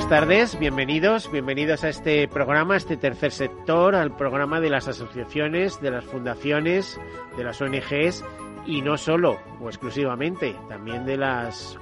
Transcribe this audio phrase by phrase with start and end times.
[0.00, 4.88] Buenas tardes, bienvenidos, bienvenidos a este programa, a este tercer sector, al programa de las
[4.88, 6.98] asociaciones, de las fundaciones,
[7.36, 8.24] de las ONGs
[8.64, 11.78] y no solo o exclusivamente, también de las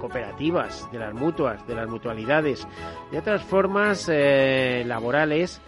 [0.00, 2.66] cooperativas, de las mutuas, de las mutualidades,
[3.10, 5.60] de otras formas eh, laborales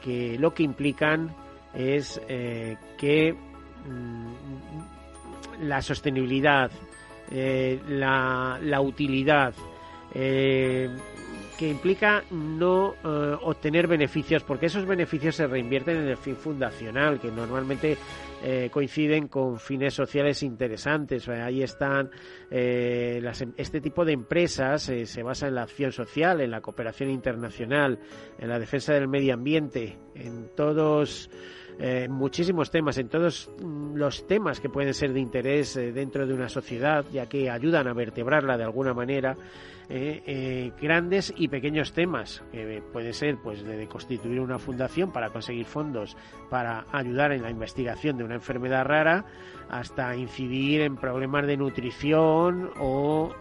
[0.00, 1.34] que lo que implican
[1.74, 6.70] es eh, que mm, la sostenibilidad,
[7.28, 9.52] eh, la, la, utilidad,
[11.60, 12.94] que implica no
[13.42, 17.98] obtener beneficios, porque esos beneficios se reinvierten en el fin fundacional, que normalmente
[18.42, 21.28] eh, coinciden con fines sociales interesantes.
[21.28, 22.08] ahí están
[22.50, 26.50] eh, las, em, este tipo de empresas eh, se basa en la acción social, en
[26.50, 27.98] la cooperación internacional,
[28.38, 31.28] en la defensa del medio ambiente, en todos
[31.82, 36.26] eh, muchísimos temas, en todos mm, los temas que pueden ser de interés eh, dentro
[36.26, 39.34] de una sociedad, ya que ayudan a vertebrarla de alguna manera,
[39.92, 45.66] eh, grandes y pequeños temas, que puede ser pues de constituir una fundación para conseguir
[45.66, 46.16] fondos
[46.48, 49.24] para ayudar en la investigación de una enfermedad rara,
[49.68, 53.34] hasta incidir en problemas de nutrición o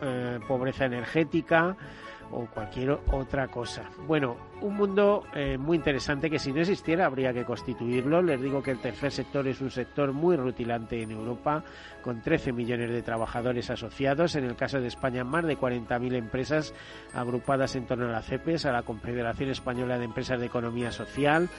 [0.48, 1.78] pobreza energética
[2.32, 3.90] o cualquier otra cosa.
[4.08, 8.22] Bueno, un mundo eh, muy interesante que si no existiera habría que constituirlo.
[8.22, 11.64] Les digo que el tercer sector es un sector muy rutilante en Europa,
[12.02, 14.36] con 13 millones de trabajadores asociados.
[14.36, 16.74] En el caso de España, más de 40.000 empresas
[17.14, 21.50] agrupadas en torno a la CEPES, a la Confederación Española de Empresas de Economía Social.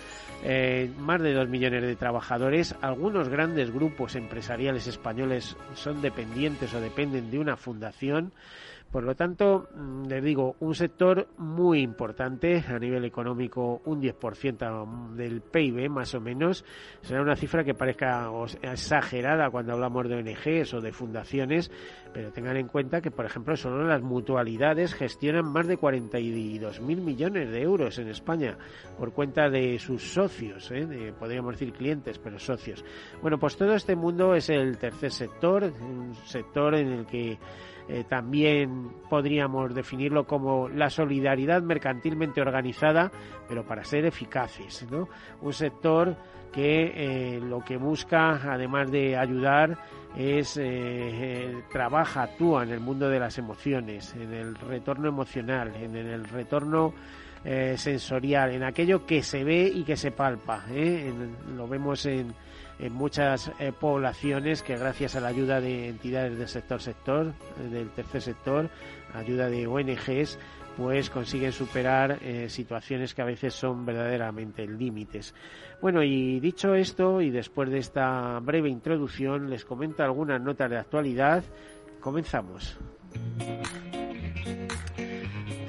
[0.42, 2.74] Eh, más de 2 millones de trabajadores.
[2.80, 8.32] Algunos grandes grupos empresariales españoles son dependientes o dependen de una fundación.
[8.90, 15.14] Por lo tanto, mm, les digo, un sector muy importante a nivel económico, un 10%
[15.14, 16.64] del PIB más o menos.
[17.00, 18.28] Será una cifra que parezca
[18.62, 21.70] exagerada cuando hablamos de ONGs o de fundaciones,
[22.12, 27.50] pero tengan en cuenta que, por ejemplo, solo las mutualidades gestionan más de 42.000 millones
[27.50, 28.58] de euros en España
[28.98, 31.14] por cuenta de sus socios, ¿eh?
[31.16, 32.84] podríamos decir clientes, pero socios.
[33.22, 37.38] Bueno, pues todo este mundo es el tercer sector, un sector en el que
[37.92, 43.10] eh, también podríamos definirlo como la solidaridad mercantilmente organizada,
[43.48, 44.86] pero para ser eficaces.
[44.88, 45.08] ¿no?
[45.40, 46.14] Un sector
[46.52, 49.76] que eh, lo que busca, además de ayudar,
[50.16, 55.96] es eh, trabaja, actúa en el mundo de las emociones, en el retorno emocional, en
[55.96, 56.94] el retorno
[57.42, 60.62] sensorial, en aquello que se ve y que se palpa.
[61.56, 62.34] lo vemos en
[62.80, 67.68] en muchas eh, poblaciones que gracias a la ayuda de entidades del sector sector, eh,
[67.68, 68.70] del tercer sector,
[69.14, 70.38] ayuda de ONGs,
[70.76, 75.34] pues consiguen superar eh, situaciones que a veces son verdaderamente límites.
[75.82, 80.78] Bueno, y dicho esto, y después de esta breve introducción, les comento algunas notas de
[80.78, 81.44] actualidad.
[82.00, 82.78] Comenzamos.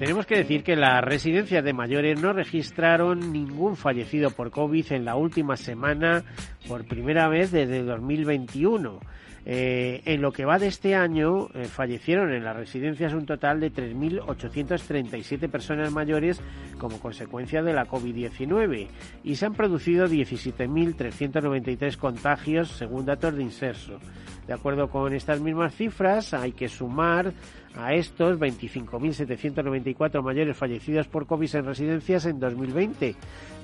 [0.01, 5.05] Tenemos que decir que las residencias de mayores no registraron ningún fallecido por COVID en
[5.05, 6.23] la última semana
[6.71, 9.01] por primera vez desde 2021.
[9.45, 13.59] Eh, en lo que va de este año, eh, fallecieron en las residencias un total
[13.59, 16.39] de 3.837 personas mayores
[16.77, 18.87] como consecuencia de la COVID-19
[19.21, 23.99] y se han producido 17.393 contagios según datos de Inserso.
[24.47, 27.33] De acuerdo con estas mismas cifras, hay que sumar
[27.75, 33.15] a estos 25.794 mayores fallecidos por COVID en residencias en 2020,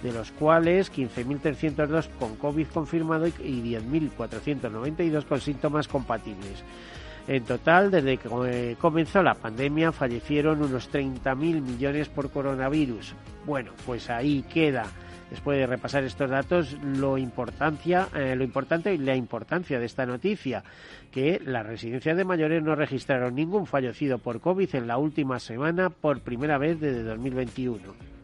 [0.04, 3.32] de los cuales 15.302 con COVID confirmado y
[3.78, 6.64] 10.492 con síntomas compatibles.
[7.28, 13.16] En total, desde que eh, comenzó la pandemia, fallecieron unos 30.000 millones por coronavirus.
[13.46, 14.86] Bueno, pues ahí queda
[15.30, 20.06] después de repasar estos datos, lo, importancia, eh, lo importante y la importancia de esta
[20.06, 20.64] noticia,
[21.12, 25.90] que las residencias de mayores no registraron ningún fallecido por COVID en la última semana
[25.90, 28.18] por primera vez desde 2021.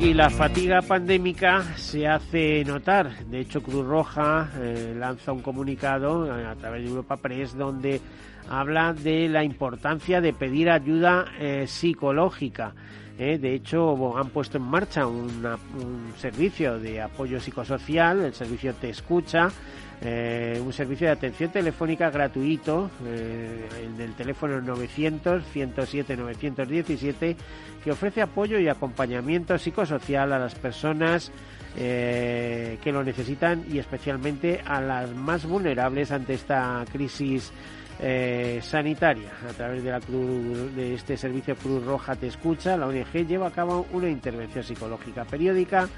[0.00, 3.24] Y la fatiga pandémica se hace notar.
[3.26, 8.02] De hecho, Cruz Roja eh, lanza un comunicado a través de Europa Press donde
[8.50, 12.74] habla de la importancia de pedir ayuda eh, psicológica.
[13.16, 19.50] De hecho, han puesto en marcha un servicio de apoyo psicosocial, el servicio Te Escucha,
[20.06, 27.36] eh, un servicio de atención telefónica gratuito, eh, el del teléfono 900-107-917,
[27.82, 31.32] que ofrece apoyo y acompañamiento psicosocial a las personas
[31.78, 37.50] eh, que lo necesitan y especialmente a las más vulnerables ante esta crisis
[38.62, 39.30] sanitaria.
[39.48, 43.48] A través de, la Cruz, de este servicio Cruz Roja Te Escucha, la ONG lleva
[43.48, 45.88] a cabo una intervención psicológica periódica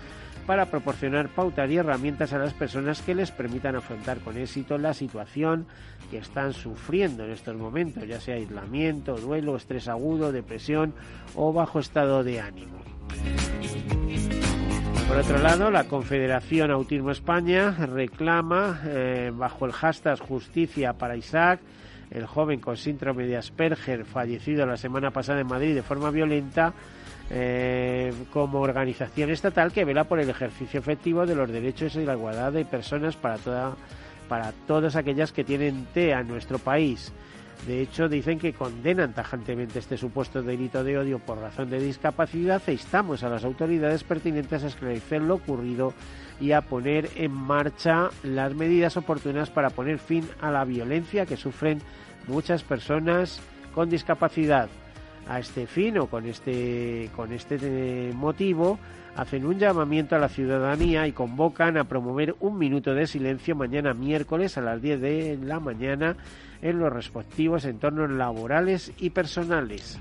[0.46, 4.94] para proporcionar pautas y herramientas a las personas que les permitan afrontar con éxito la
[4.94, 5.66] situación
[6.10, 10.94] que están sufriendo en estos momentos, ya sea aislamiento, duelo, estrés agudo, depresión
[11.34, 12.78] o bajo estado de ánimo.
[15.08, 21.60] Por otro lado, la Confederación Autismo España reclama, eh, bajo el hashtag Justicia para Isaac,
[22.11, 26.73] el joven con síndrome de Asperger fallecido la semana pasada en Madrid de forma violenta,
[27.31, 32.14] eh, como organización estatal que vela por el ejercicio efectivo de los derechos y la
[32.14, 33.75] igualdad de personas para, toda,
[34.29, 37.12] para todas aquellas que tienen TEA en nuestro país.
[37.67, 42.62] De hecho, dicen que condenan tajantemente este supuesto delito de odio por razón de discapacidad
[42.67, 45.94] e instamos a las autoridades pertinentes a esclarecer lo ocurrido
[46.41, 51.37] y a poner en marcha las medidas oportunas para poner fin a la violencia que
[51.37, 51.81] sufren
[52.27, 53.41] muchas personas
[53.75, 54.69] con discapacidad
[55.29, 58.79] a este fin o con este, con este motivo
[59.17, 63.94] hacen un llamamiento a la ciudadanía y convocan a promover un minuto de silencio mañana
[63.94, 66.17] miércoles a las 10 de la mañana
[66.61, 69.99] en los respectivos entornos laborales y personales.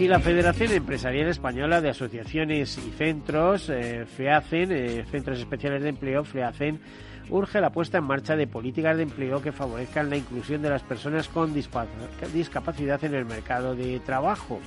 [0.00, 5.90] Y la Federación Empresarial Española de Asociaciones y Centros, eh, FEACEN, eh, Centros Especiales de
[5.90, 6.80] Empleo, FEACEN,
[7.28, 10.82] urge la puesta en marcha de políticas de empleo que favorezcan la inclusión de las
[10.84, 14.58] personas con discapacidad en el mercado de trabajo.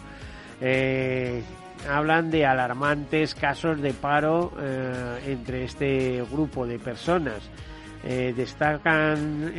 [0.61, 1.41] Eh,
[1.89, 4.53] hablan de alarmantes casos de paro
[5.25, 7.49] entre este grupo de personas.
[8.05, 9.53] Eh, destacan,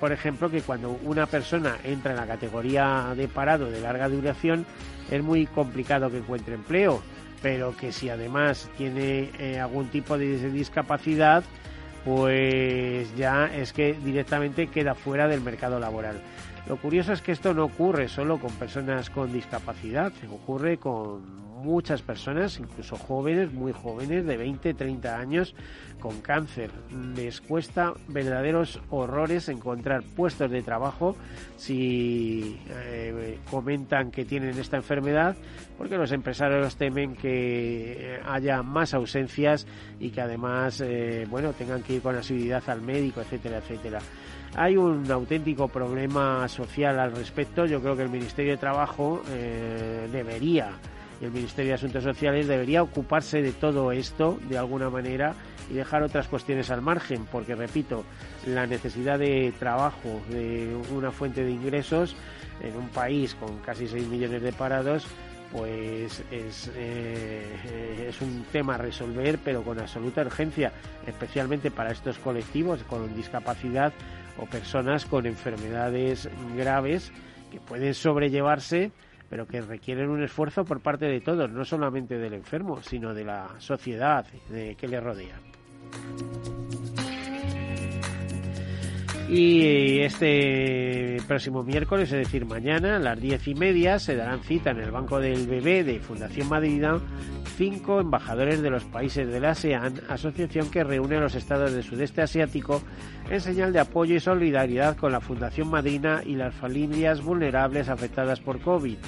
[0.00, 4.64] por ejemplo, que cuando una persona entra en la categoría de parado de larga duración
[5.10, 7.02] es muy complicado que encuentre empleo,
[7.42, 9.30] pero que si además tiene
[9.60, 11.44] algún tipo de discapacidad,
[12.06, 16.22] pues ya es que directamente queda fuera del mercado laboral.
[16.68, 22.00] Lo curioso es que esto no ocurre solo con personas con discapacidad, ocurre con muchas
[22.00, 25.54] personas, incluso jóvenes, muy jóvenes, de 20, 30 años,
[26.00, 26.70] con cáncer.
[27.16, 31.16] Les cuesta verdaderos horrores encontrar puestos de trabajo
[31.56, 35.36] si eh, comentan que tienen esta enfermedad,
[35.76, 39.66] porque los empresarios temen que haya más ausencias
[39.98, 43.98] y que además, eh, bueno, tengan que ir con asiduidad al médico, etcétera, etcétera.
[44.54, 47.66] Hay un auténtico problema social al respecto.
[47.66, 50.70] Yo creo que el Ministerio de Trabajo eh, debería
[51.20, 55.34] el Ministerio de Asuntos Sociales debería ocuparse de todo esto de alguna manera
[55.70, 58.04] y dejar otras cuestiones al margen, porque repito,
[58.46, 62.14] la necesidad de trabajo, de una fuente de ingresos
[62.62, 65.06] en un país con casi 6 millones de parados,
[65.52, 70.72] pues es, eh, es un tema a resolver, pero con absoluta urgencia,
[71.06, 73.92] especialmente para estos colectivos con discapacidad
[74.38, 77.10] o personas con enfermedades graves
[77.50, 78.90] que pueden sobrellevarse
[79.28, 83.24] pero que requieren un esfuerzo por parte de todos, no solamente del enfermo, sino de
[83.24, 85.40] la sociedad que le rodea.
[89.28, 94.70] Y este próximo miércoles, es decir, mañana, a las diez y media, se darán cita
[94.70, 97.00] en el Banco del Bebé de Fundación Madrina
[97.56, 101.82] cinco embajadores de los países de la ASEAN, asociación que reúne a los estados del
[101.82, 102.82] sudeste asiático
[103.30, 108.40] en señal de apoyo y solidaridad con la Fundación Madrina y las familias vulnerables afectadas
[108.40, 108.98] por COVID.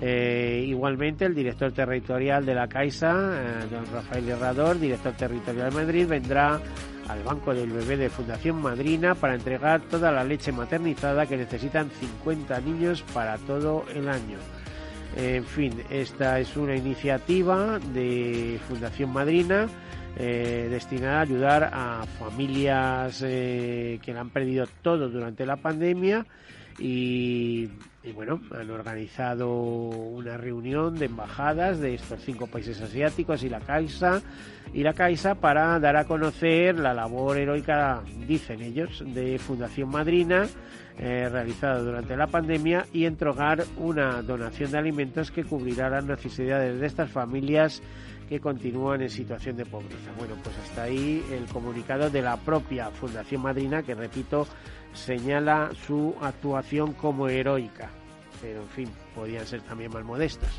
[0.00, 5.76] Eh, igualmente, el director territorial de la Caixa, eh, don Rafael Herrador, director territorial de
[5.76, 6.60] Madrid, vendrá
[7.08, 11.90] al Banco del Bebé de Fundación Madrina para entregar toda la leche maternizada que necesitan
[11.90, 14.38] 50 niños para todo el año.
[15.16, 19.68] En fin, esta es una iniciativa de Fundación Madrina
[20.16, 26.24] eh, destinada a ayudar a familias que han perdido todo durante la pandemia
[26.78, 27.68] y,
[28.10, 34.20] bueno, han organizado una reunión de embajadas de estos cinco países asiáticos y la Caixa
[34.72, 40.48] y la Caixa para dar a conocer la labor heroica, dicen ellos, de Fundación Madrina
[40.98, 46.80] eh, realizada durante la pandemia y entregar una donación de alimentos que cubrirá las necesidades
[46.80, 47.82] de estas familias
[48.28, 50.10] que continúan en situación de pobreza.
[50.18, 54.46] Bueno, pues hasta ahí el comunicado de la propia Fundación Madrina, que repito,
[54.94, 57.90] señala su actuación como heroica,
[58.40, 60.50] pero en fin, podían ser también más modestos.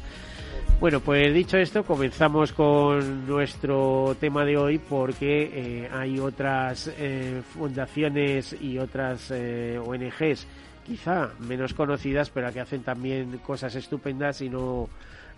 [0.80, 7.42] Bueno, pues dicho esto, comenzamos con nuestro tema de hoy porque eh, hay otras eh,
[7.54, 10.46] fundaciones y otras eh, ONGs,
[10.86, 14.90] quizá menos conocidas, pero que hacen también cosas estupendas y no,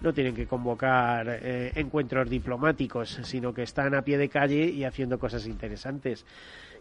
[0.02, 1.40] no tienen que convocar
[1.75, 6.25] encuentros diplomáticos, sino que están a pie de calle y haciendo cosas interesantes.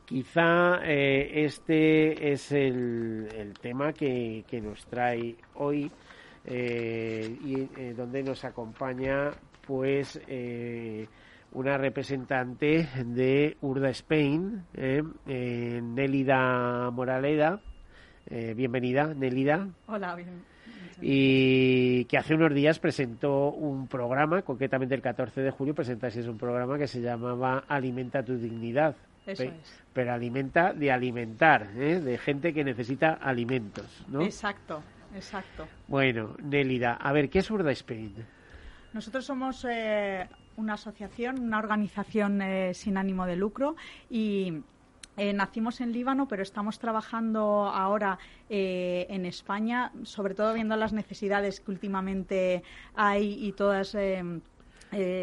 [0.05, 5.91] Quizá este es el, el tema que, que nos trae hoy
[6.47, 9.31] eh, y eh, donde nos acompaña
[9.67, 11.07] pues eh,
[11.53, 14.63] una representante de Urda Spain,
[15.25, 17.61] Nélida Moraleda.
[18.29, 19.69] bienvenida, Nélida.
[19.87, 20.43] Hola, bien.
[21.01, 26.39] Y que hace unos días presentó un programa, concretamente el 14 de julio presentaste un
[26.39, 28.97] programa que se llamaba Alimenta tu dignidad.
[29.27, 29.45] Eso
[29.93, 34.23] Pero alimenta de alimentar, de gente que necesita alimentos, ¿no?
[34.23, 34.83] Exacto,
[35.15, 35.69] Exacto.
[35.87, 38.15] Bueno, Nélida, a ver, ¿qué es Urda Spain?
[38.93, 43.77] Nosotros somos eh, una asociación, una organización eh, sin ánimo de lucro
[44.11, 44.63] y
[45.17, 51.61] eh, nacimos en Líbano, pero estamos trabajando ahora en España, sobre todo viendo las necesidades
[51.61, 52.63] que últimamente
[52.95, 53.97] hay y todas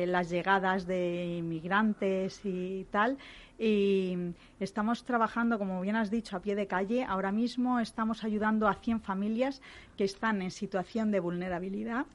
[0.08, 3.18] las llegadas de inmigrantes y tal.
[3.58, 4.18] Y
[4.60, 7.04] estamos trabajando, como bien has dicho, a pie de calle.
[7.04, 9.62] Ahora mismo estamos ayudando a 100 familias
[9.98, 12.06] que están en situación de vulnerabilidad.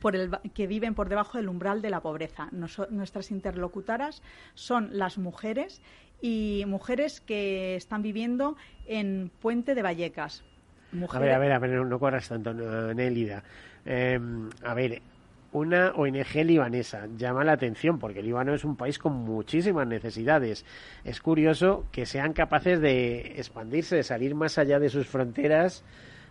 [0.00, 2.48] Por el, que viven por debajo del umbral de la pobreza.
[2.50, 4.20] nuestras interlocutoras
[4.54, 5.80] son las mujeres
[6.20, 8.56] y mujeres que están viviendo
[8.86, 10.44] en Puente de Vallecas.
[11.10, 13.42] A ver, a ver, a ver, no corras tanto, Nélida.
[13.84, 15.00] Em, a ver,
[15.52, 17.06] una ONG libanesa.
[17.16, 20.64] Llama la atención porque el Líbano es un país con muchísimas necesidades.
[21.04, 25.84] Es curioso que sean capaces de expandirse, de salir más allá de sus fronteras.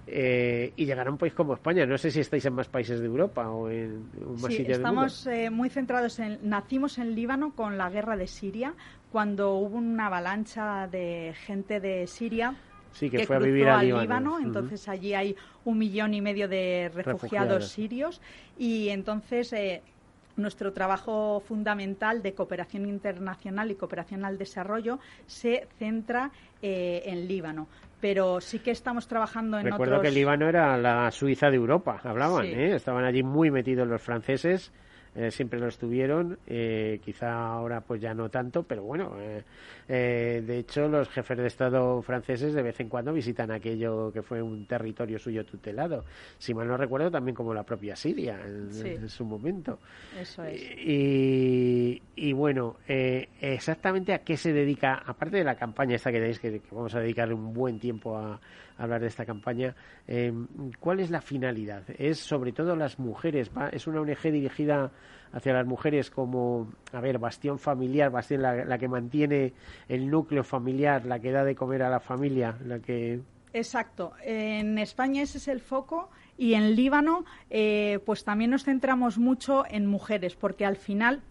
[0.07, 1.85] Eh, y llegar a un país como España.
[1.85, 4.09] No sé si estáis en más países de Europa o en
[4.41, 6.39] más sí, estamos eh, muy centrados en.
[6.41, 8.73] Nacimos en Líbano con la guerra de Siria,
[9.11, 12.55] cuando hubo una avalancha de gente de Siria
[12.93, 14.39] Sí, que, fue a vivir al Líbano.
[14.39, 18.21] Entonces allí hay un millón y medio de refugiados, sirios
[18.57, 19.81] y entonces eh,
[20.35, 26.31] nuestro trabajo fundamental de cooperación internacional y cooperación al desarrollo se centra
[26.61, 27.67] eh, en Líbano.
[27.99, 32.01] Pero sí que estamos trabajando en Recuerdo que el Líbano era la Suiza de Europa,
[32.03, 32.75] hablaban, ¿eh?
[32.75, 34.71] estaban allí muy metidos los franceses
[35.13, 40.57] eh, siempre lo estuvieron, eh, quizá ahora pues ya no tanto, pero bueno, eh, de
[40.57, 44.65] hecho los jefes de Estado franceses de vez en cuando visitan aquello que fue un
[44.65, 46.05] territorio suyo tutelado,
[46.37, 49.79] si mal no recuerdo también como la propia Siria en, su momento.
[50.17, 50.61] Eso es.
[50.77, 56.39] Y, y bueno, exactamente a qué se dedica, aparte de la campaña esta que tenéis,
[56.39, 58.39] que vamos a dedicarle un buen tiempo a,
[58.81, 59.75] hablar de esta campaña.
[60.07, 60.47] Em,
[60.79, 61.83] ¿Cuál es la finalidad?
[61.97, 63.51] ¿Es sobre todo las mujeres?
[63.71, 64.91] ¿Es una ONG dirigida
[65.31, 69.53] hacia las mujeres como, a ver, bastión familiar, bastión la, que mantiene
[69.87, 73.21] el núcleo familiar, la que da de comer a la familia, la que...
[73.53, 74.13] Exacto.
[74.23, 79.63] En España ese es el foco y en Líbano, eh, pues también nos centramos mucho
[79.69, 81.21] en mujeres, porque al final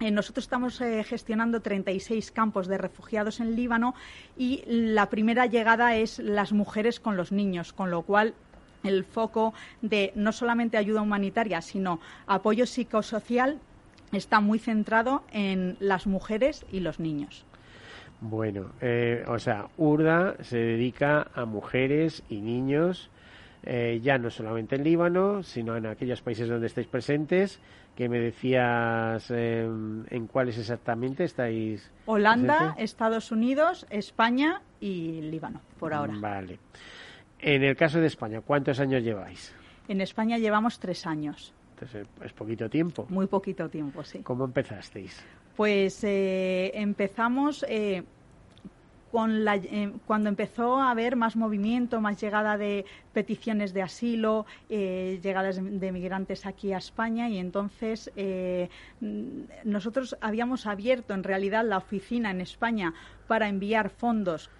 [0.00, 3.94] nosotros estamos eh, gestionando 36 campos de refugiados en Líbano
[4.36, 8.34] y la primera llegada es las mujeres con los niños, con lo cual
[8.84, 13.58] el foco de no solamente ayuda humanitaria, sino apoyo psicosocial
[14.12, 17.44] está muy centrado en las mujeres y los niños.
[18.20, 23.10] Bueno, eh, o sea, URDA se dedica a mujeres y niños,
[24.00, 27.58] ya no solamente en Líbano, sino en aquellos países donde estáis presentes
[27.96, 31.90] que me decías em, en cuáles exactamente estáis.
[32.04, 36.12] Holanda, Estados Unidos, España y Líbano, por ahora.
[36.20, 36.58] Vale.
[37.38, 39.54] En el caso de España, ¿cuántos años lleváis?
[39.88, 41.54] En España llevamos tres años.
[41.74, 43.06] Entonces, es poquito tiempo.
[43.08, 44.20] Muy poquito tiempo, sí.
[44.20, 45.24] ¿Cómo empezasteis?
[45.56, 48.02] Pues eh, empezamos eh,
[49.16, 55.56] eh, cuando empezó a haber más movimiento, más llegada de peticiones de asilo, eh, llegadas
[55.56, 58.68] de, migrantes aquí a España y entonces eh,
[59.00, 62.92] nosotros habíamos abierto en realidad la oficina en España
[63.26, 64.50] para enviar fondos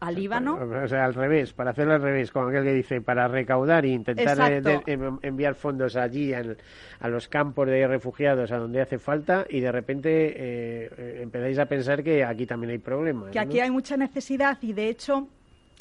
[0.00, 0.54] al Líbano.
[0.54, 3.90] O sea, al revés, para hacerlo al revés, como aquel que dice, para recaudar e
[3.90, 4.38] intentar
[4.86, 9.72] em, enviar fondos allí a los campos de refugiados a donde hace falta y de
[9.72, 13.30] repente eh, eh, empezáis a pensar que aquí también hay problemas.
[13.30, 15.28] Que aquí hay mucha necesidad y de hecho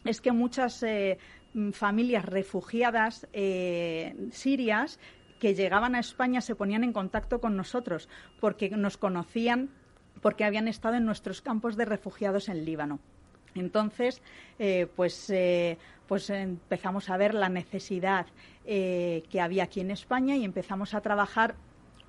[0.06, 1.18] es que muchas eh,
[1.74, 3.28] familias refugiadas
[4.32, 5.00] sirias
[5.40, 9.70] que llegaban a España se ponían en contacto con nosotros porque nos conocían
[10.22, 13.00] porque habían estado en nuestros campos de refugiados en Líbano.
[13.56, 14.22] Entonces,
[14.60, 15.78] eh, pues, eh,
[16.08, 18.26] pues empezamos a ver la necesidad
[18.66, 21.56] eh, que había aquí en España y empezamos a trabajar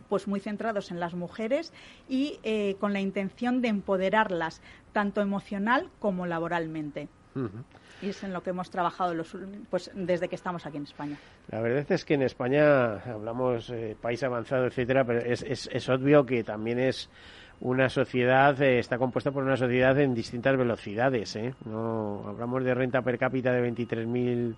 [0.09, 1.73] pues muy centrados en las mujeres
[2.07, 2.39] y
[2.81, 4.61] con la intención de empoderarlas
[4.93, 7.09] tanto emocional como laboralmente.
[8.03, 9.35] Y es en lo que hemos trabajado los,
[9.71, 11.17] pues, desde que estamos aquí en España.
[11.51, 13.73] La verdad es que en España hablamos
[14.03, 17.09] país avanzado, etcétera, pero es, es, es obvio que también es
[17.63, 21.35] una sociedad, eh, está compuesta por una sociedad en distintas velocidades.
[21.37, 21.55] ¿eh?
[21.65, 24.55] No, hablamos de renta per cápita de 23.000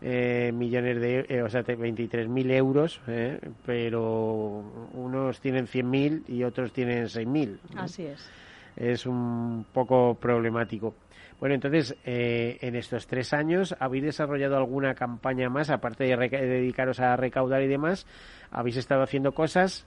[0.00, 4.62] eh, millones de, eh, o sea, 23.000 euros, eh, pero
[4.94, 7.58] unos tienen 100.000 y otros tienen 6.000.
[7.76, 8.30] Así es.
[8.76, 10.94] Es un poco problemático.
[11.40, 16.98] Bueno, entonces, en estos tres años, ¿habéis desarrollado alguna campaña más, aparte de, de dedicaros
[16.98, 18.06] a recaudar y demás?
[18.50, 19.86] ¿Habéis estado haciendo cosas?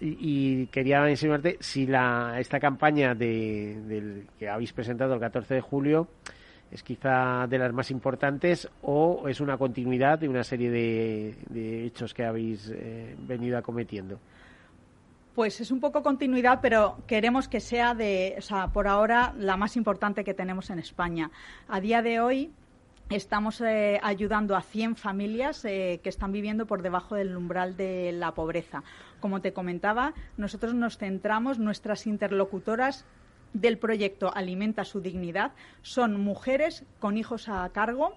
[0.00, 5.60] Y, quería insinuarte si la, esta campaña de, del, que habéis presentado el 14 de
[5.60, 6.08] julio
[6.70, 12.12] es quizá de las más importantes o es una continuidad de una serie de, hechos
[12.12, 14.18] que habéis eh, venido acometiendo.
[15.34, 19.56] Pues es un poco continuidad, pero queremos que sea de, o sea, por ahora la
[19.56, 21.30] más importante que tenemos en España.
[21.68, 22.50] A día de hoy
[23.08, 28.10] Estamos eh, ayudando a 100 familias eh, que están viviendo por debajo del umbral de
[28.10, 28.82] la pobreza.
[29.20, 33.04] Como te comentaba, nosotros nos centramos, nuestras interlocutoras
[33.52, 38.16] del proyecto Alimenta su dignidad son mujeres con hijos a cargo,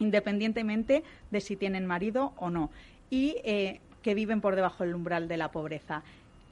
[0.00, 2.72] independientemente de si tienen marido o no,
[3.10, 6.02] y eh, que viven por debajo del umbral de la pobreza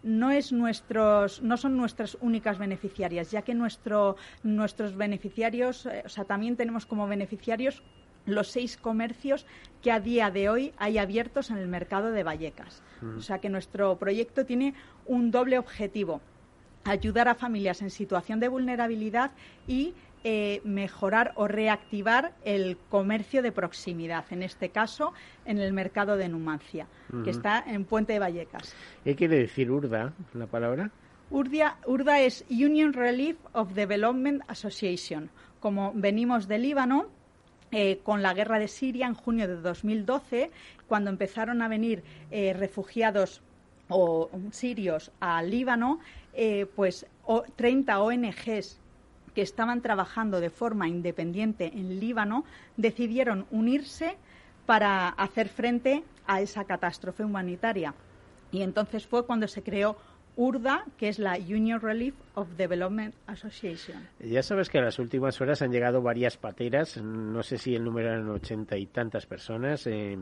[0.02, 6.08] no, es nuestros, no son nuestras únicas beneficiarias, ya que nuestro, nuestros beneficiarios, eh, o
[6.08, 7.82] sea, también tenemos como beneficiarios
[8.24, 9.46] los seis comercios
[9.82, 12.82] que a día de hoy hay abiertos en el mercado de Vallecas.
[13.16, 14.74] O sea que nuestro proyecto tiene
[15.06, 16.20] un doble objetivo
[16.84, 19.32] ayudar a familias en situación de vulnerabilidad
[19.66, 19.94] y
[20.24, 25.12] eh, mejorar o reactivar el comercio de proximidad, en este caso
[25.44, 26.86] en el mercado de Numancia,
[27.24, 28.72] que está en Puente de Vallecas.
[29.02, 30.92] ¿Qué quiere decir URDA, la palabra?
[31.30, 35.28] Urdia, URDA es Union Relief of Development Association.
[35.58, 37.06] Como venimos del Líbano,
[37.72, 40.52] eh, con la guerra de Siria en junio de 2012,
[40.86, 43.42] cuando empezaron a venir eh, refugiados
[43.88, 45.98] o sirios al Líbano,
[46.76, 47.06] pues
[47.56, 48.78] 30 ONGs
[49.34, 52.44] que estaban trabajando de forma independiente en Líbano
[52.76, 54.16] decidieron unirse
[54.66, 57.94] para hacer frente a esa catástrofe humanitaria.
[58.50, 59.96] Y entonces fue cuando se creó
[60.36, 64.08] URDA, que es la Union Relief of Development Association.
[64.20, 67.84] Ya sabes que en las últimas horas han llegado varias pateras, no sé si el
[67.84, 69.86] número eran ochenta y tantas personas.
[69.86, 70.16] Eh,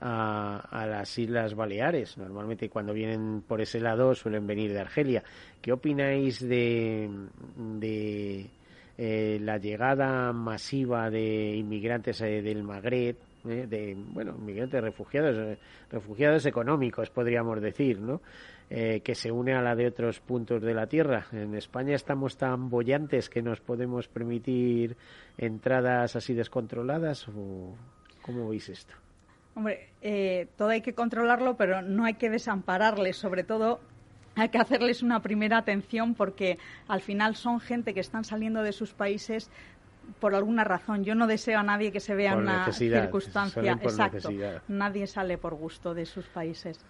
[0.00, 2.18] a, las Islas Baleares.
[2.18, 5.22] Normalmente cuando vienen por ese lado suelen venir de Argelia.
[5.60, 7.08] ¿Qué opináis de,
[7.56, 8.46] de
[8.98, 13.16] eh, la llegada masiva de inmigrantes eh, del Magreb?
[13.48, 15.58] Eh, de bueno inmigrantes refugiados
[15.90, 18.20] refugiados económicos podríamos decir no
[18.70, 22.70] que se une a la de otros puntos de la tierra en España estamos tan
[22.70, 24.96] bollantes que nos podemos permitir
[25.36, 27.74] entradas así descontroladas o
[28.22, 28.94] cómo veis esto
[29.54, 33.80] Hombre, eh, todo hay que controlarlo, pero no hay que desampararles, sobre todo
[34.34, 38.72] hay que hacerles una primera atención porque al final son gente que están saliendo de
[38.72, 39.50] sus países
[40.20, 41.04] por alguna razón.
[41.04, 43.72] Yo no deseo a nadie que se vea en una circunstancia.
[43.72, 44.30] Exacto.
[44.68, 46.84] Nadie sale por gusto de sus países.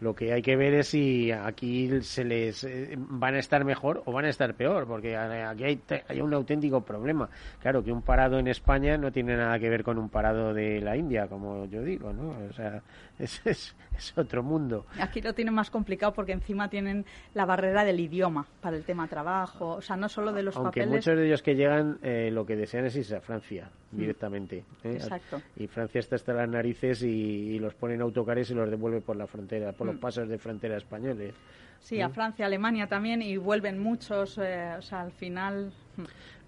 [0.00, 4.02] Lo que hay que ver es si aquí se les eh, van a estar mejor
[4.04, 7.30] o van a estar peor, porque aquí hay, hay, un auténtico problema.
[7.62, 10.82] Claro que un parado en España no tiene nada que ver con un parado de
[10.82, 12.36] la India, como yo digo, ¿no?
[12.46, 12.82] O sea,
[13.18, 13.74] es, es,
[14.16, 14.84] otro mundo.
[15.00, 19.08] Aquí lo tienen más complicado porque encima tienen la barrera del idioma para el tema
[19.08, 22.46] trabajo, o sea, no solo de los Aunque muchos de ellos que llegan eh, lo
[22.46, 23.96] que desean es irse a Francia mm.
[23.96, 24.58] directamente.
[24.84, 24.92] ¿eh?
[24.94, 25.40] Exacto.
[25.56, 29.16] Y Francia está hasta las narices y, los pone en autocares y los devuelve por
[29.16, 30.00] la frontera, por los mm.
[30.00, 31.34] pasos de frontera españoles.
[31.80, 35.72] Sí, a Francia, Alemania también y vuelven muchos, eh, o sea, al final.
[35.96, 36.02] Mm.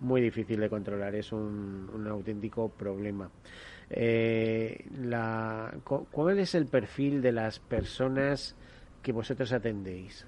[0.07, 3.31] Muy difícil de controlar, es un, un auténtico problema.
[3.91, 8.55] Eh, la, ¿Cuál es el perfil de las personas
[9.03, 10.27] que vosotros atendéis?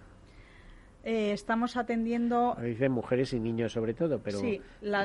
[1.04, 2.56] Eh, estamos atendiendo.
[2.62, 4.38] Dicen mujeres y niños sobre todo, pero.
[4.40, 4.60] Sí,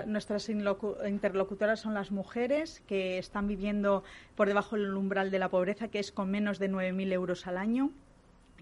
[0.06, 4.04] nuestras interlocutoras son las mujeres que están viviendo
[4.36, 7.58] por debajo del umbral de la pobreza, que es con menos de 9.000 euros al
[7.58, 7.92] año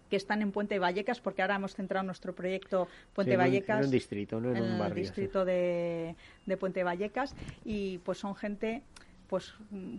[0.10, 3.80] que están en Puente Vallecas, porque ahora hemos centrado nuestro proyecto Puente Vallecas.
[3.80, 4.56] En un distrito, ¿no?
[4.56, 6.16] En, un barrio, el distrito de,
[6.46, 7.36] de Puente Vallecas.
[7.66, 8.84] Y pues son gente
[9.28, 9.56] pues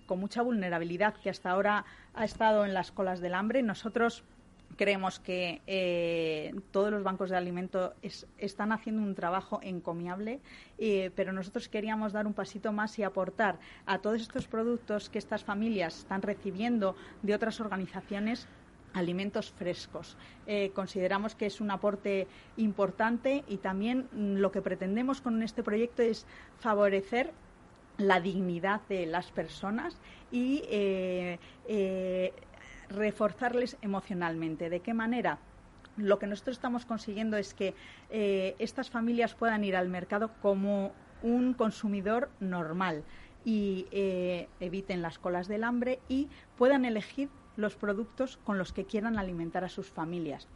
[0.06, 3.64] con mucha vulnerabilidad que hasta ahora ha estado en las colas del hambre.
[3.64, 4.22] Nosotros
[4.76, 7.92] Creemos que eh, todos los bancos de alimentos
[8.38, 10.40] están haciendo un trabajo encomiable,
[10.78, 15.18] eh, pero nosotros queríamos dar un pasito más y aportar a todos estos productos que
[15.18, 18.48] estas familias están recibiendo de otras organizaciones
[18.94, 20.16] alimentos frescos.
[20.46, 26.02] Eh, consideramos que es un aporte importante y también lo que pretendemos con este proyecto
[26.02, 26.26] es
[26.60, 27.32] favorecer
[27.98, 29.96] la dignidad de las personas
[30.32, 30.62] y
[32.94, 34.70] reforzarles emocionalmente.
[34.70, 35.38] ¿De qué manera?
[35.96, 37.74] Lo que nosotros estamos consiguiendo es que
[38.10, 43.04] eh, estas familias puedan ir al mercado como un consumidor normal
[43.44, 48.84] y eh, eviten las colas del hambre y puedan elegir los productos con los que
[48.84, 50.48] quieran alimentar a sus familias,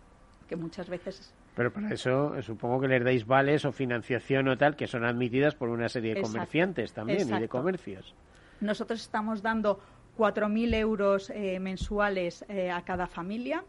[0.48, 4.54] que muchas veces pero para eso eh, supongo que les dais vales o financiación o
[4.54, 8.14] tal que son admitidas por una serie de comerciantes también y de comercios.
[8.60, 9.80] Nosotros estamos dando
[10.18, 13.62] 4.000 euros eh, mensuales eh, a cada familia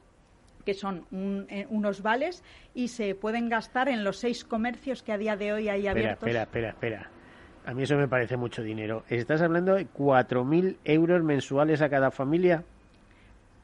[0.65, 5.17] que son eh, unos vales y se pueden gastar en los seis comercios que a
[5.17, 6.27] día de hoy hay abiertos.
[6.27, 7.09] Espera, espera, espera.
[7.65, 9.03] A mí eso me parece mucho dinero.
[9.09, 12.63] ¿Estás hablando de 4.000 euros mensuales a cada familia?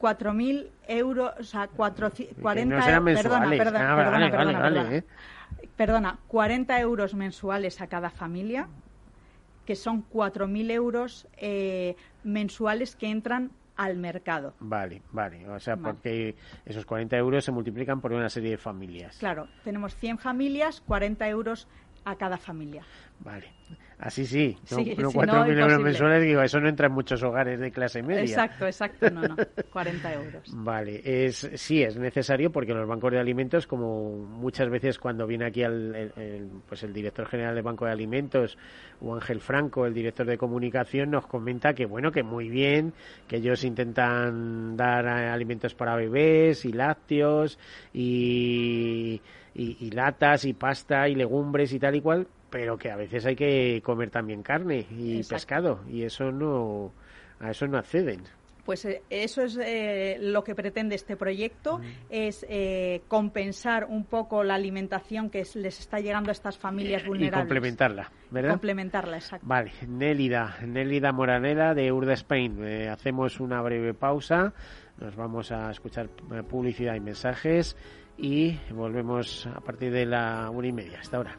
[0.00, 3.58] 4.000 euros, o sea, 40 no mensuales.
[3.58, 5.04] Perdona, ah, perdona, perdona, perdona,
[5.76, 8.68] perdona, 40 euros mensuales a cada familia
[9.66, 11.96] que son 4.000 euros eh,
[12.26, 14.54] mensuales que entran al mercado.
[14.58, 15.48] Vale, vale.
[15.48, 16.34] O sea, porque
[16.64, 19.18] esos 40 euros se multiplican por una serie de familias.
[19.18, 21.68] Claro, tenemos 100 familias, 40 euros
[22.06, 22.82] a cada familia.
[23.18, 23.52] Vale.
[23.98, 27.58] Así sí, no, sí, no 4.000 euros mensuales, digo, eso no entra en muchos hogares
[27.58, 28.20] de clase media.
[28.20, 29.36] Exacto, exacto, no, no,
[29.72, 30.42] 40 euros.
[30.52, 35.46] Vale, es, sí es necesario porque los bancos de alimentos, como muchas veces cuando viene
[35.46, 38.58] aquí el, pues el director general del Banco de Alimentos
[39.00, 42.92] o Ángel Franco, el director de comunicación, nos comenta que bueno, que muy bien,
[43.26, 47.58] que ellos intentan dar alimentos para bebés y lácteos
[47.94, 49.22] y,
[49.58, 53.36] y latas y pasta y legumbres y tal y cual, pero que a veces hay
[53.36, 56.92] que comer también carne y pescado y eso no
[57.40, 58.22] a eso no acceden.
[58.64, 64.42] Pues eh, eso es eh, lo que pretende este proyecto, es eh, compensar un poco
[64.42, 67.44] la alimentación que les está llegando a estas familias vulnerables.
[67.44, 68.50] Y complementarla, ¿verdad?
[68.50, 69.46] Complementarla, exacto.
[69.46, 72.88] Vale, Nélida, Nélida Moranera de Urda Spain.
[72.90, 74.52] hacemos una breve pausa,
[74.98, 76.08] nos vamos a escuchar
[76.48, 77.76] publicidad y mensajes
[78.18, 81.00] y volvemos a partir de la una y media.
[81.00, 81.38] Hasta ahora.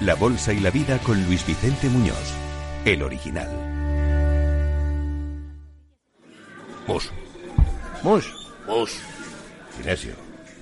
[0.00, 2.34] la bolsa y la vida con Luis Vicente Muñoz,
[2.84, 3.48] el original.
[6.86, 7.10] Mus.
[8.02, 8.48] Mus.
[8.66, 9.00] Mus.
[9.76, 10.14] Sinesio.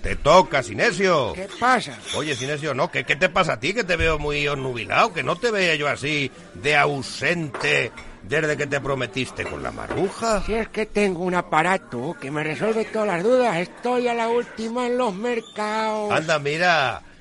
[0.02, 1.32] Te toca, Sinesio.
[1.34, 1.98] ¿Qué pasa?
[2.16, 3.74] Oye, Sinesio, no, ¿qué, ¿qué te pasa a ti?
[3.74, 8.66] Que te veo muy onnubilado, que no te veía yo así de ausente desde que
[8.66, 10.42] te prometiste con la maruja.
[10.44, 14.28] Si es que tengo un aparato que me resuelve todas las dudas, estoy a la
[14.28, 16.12] última en los mercados.
[16.12, 17.02] Anda, mira,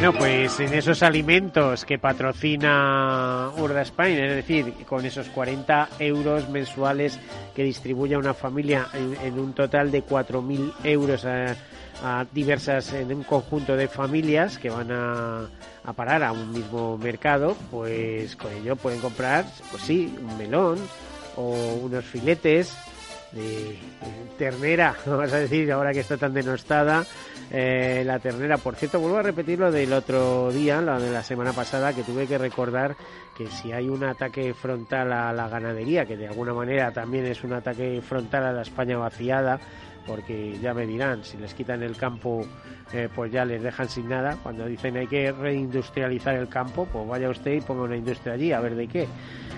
[0.00, 6.48] Bueno, pues en esos alimentos que patrocina Urda Spain, es decir, con esos 40 euros
[6.50, 7.18] mensuales
[7.52, 13.24] que distribuye a una familia en, un total de 4.000 euros a, diversas, en un
[13.24, 15.48] conjunto de familias que van a,
[15.82, 20.78] a parar a un mismo mercado, pues con ello pueden comprar, pues sí, un melón
[21.34, 22.72] o unos filetes
[23.32, 23.76] de
[24.38, 27.04] ternera, vamos a decir, ahora que está tan denostada,
[27.50, 28.58] eh, la ternera.
[28.58, 32.02] Por cierto, vuelvo a repetir lo del otro día, lo de la semana pasada, que
[32.02, 32.96] tuve que recordar
[33.36, 37.44] que si hay un ataque frontal a la ganadería, que de alguna manera también es
[37.44, 39.58] un ataque frontal a la España vaciada,
[40.06, 42.44] porque ya me dirán, si les quitan el campo,
[42.92, 44.38] eh, pues ya les dejan sin nada.
[44.42, 48.52] Cuando dicen hay que reindustrializar el campo, pues vaya usted y ponga una industria allí,
[48.52, 49.06] a ver de qué.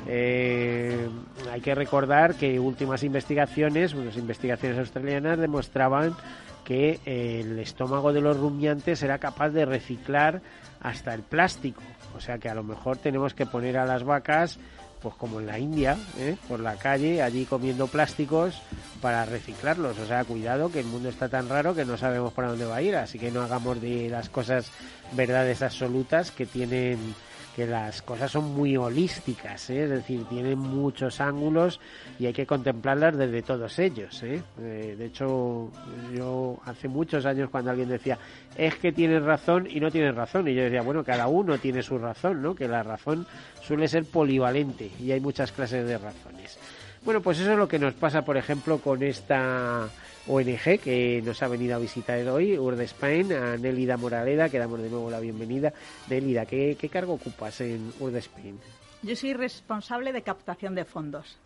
[0.07, 1.09] Eh,
[1.53, 6.15] hay que recordar que últimas investigaciones, unas investigaciones australianas demostraban
[6.65, 10.43] que eh, el estómago de los rumiantes era capaz de reciclar
[10.81, 11.83] hasta el plástico.
[12.17, 14.59] O sea que a lo mejor tenemos que poner a las vacas,
[15.01, 16.37] pues como en la India, ¿eh?
[16.49, 18.61] por la calle, allí comiendo plásticos
[19.01, 19.99] para reciclarlos.
[19.99, 22.77] O sea, cuidado que el mundo está tan raro que no sabemos para dónde va
[22.77, 22.97] a ir.
[22.97, 24.71] Así que no hagamos de las cosas
[25.13, 27.15] verdades absolutas que tienen
[27.55, 29.85] que las cosas son muy holísticas, ¿eh?
[29.85, 31.81] es decir, tienen muchos ángulos
[32.19, 34.23] y hay que contemplarlas desde todos ellos.
[34.23, 34.43] ¿eh?
[34.61, 35.71] Eh, de hecho,
[36.15, 38.19] yo hace muchos años cuando alguien decía,
[38.57, 41.83] es que tienes razón y no tienes razón, y yo decía, bueno, cada uno tiene
[41.83, 42.55] su razón, ¿no?
[42.55, 43.27] que la razón
[43.63, 46.59] suele ser polivalente y hay muchas clases de razones.
[47.03, 49.89] Bueno, pues eso es lo que nos pasa, por ejemplo, con esta
[50.31, 54.81] ONG que nos ha venido a visitar hoy, Urde Spain, a Nélida Moraleda, que damos
[54.81, 55.73] de nuevo la bienvenida.
[56.09, 58.59] Nélida, ¿qué, qué cargo ocupas en Urde Spain?
[59.03, 61.39] Yo soy responsable de captación de fondos.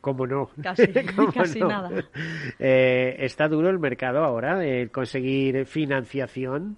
[0.00, 0.50] ¿Cómo no?
[0.62, 1.68] Casi, ¿Cómo casi no?
[1.68, 1.90] nada.
[2.60, 6.76] Eh, ¿Está duro el mercado ahora de conseguir financiación?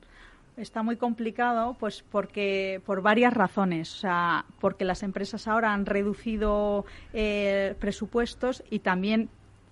[0.56, 5.84] Está muy complicado, pues porque por varias razones, o sea, porque las empresas ahora han
[5.86, 9.28] reducido eh, presupuestos y también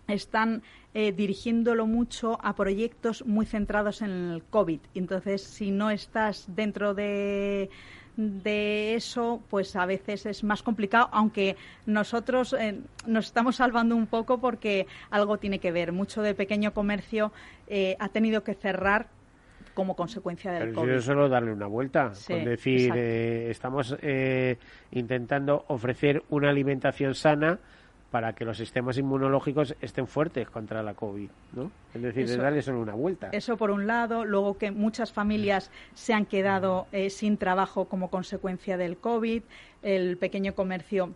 [0.07, 0.62] están
[0.94, 4.81] eh, dirigiéndolo mucho a proyectos muy centrados en el COVID.
[4.94, 7.70] Entonces, si no estás dentro de,
[8.16, 14.07] de eso, pues a veces es más complicado, aunque nosotros eh, nos estamos salvando un
[14.07, 15.92] poco porque algo tiene que ver.
[15.92, 17.33] Mucho de pequeño comercio
[17.68, 19.07] eh, ha tenido que cerrar
[19.74, 20.90] como consecuencia del Pero COVID.
[20.94, 24.57] yo solo darle una vuelta, Sí, con decir, eh, estamos eh,
[24.90, 27.61] intentando ofrecer una alimentación sana
[28.11, 31.71] para que los sistemas inmunológicos estén fuertes contra la COVID, ¿no?
[31.94, 33.29] Es decir, de Eso- darle solo una vuelta.
[33.33, 38.09] Eso por un lado, luego que muchas familias se han quedado eh, sin trabajo como
[38.11, 39.42] consecuencia del COVID,
[39.83, 41.12] el pequeño comercio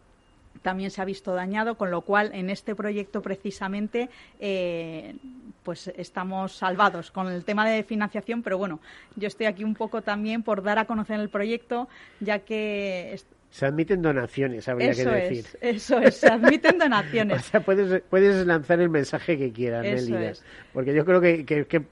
[0.60, 5.16] también se ha visto dañado, con lo cual en este proyecto precisamente eh,
[5.62, 8.80] pues estamos salvados con el tema de financiación, pero bueno,
[9.16, 11.88] yo estoy aquí un poco también por dar a conocer el proyecto,
[12.20, 13.18] ya que
[13.52, 15.44] Se admiten donaciones, habría eso que decir.
[15.60, 17.44] es, eso es, se admiten O donaciones.
[17.44, 20.42] sea, puedes, puedes lanzar el mensaje que quieras, es.
[20.72, 21.82] Porque yo creo que, que, que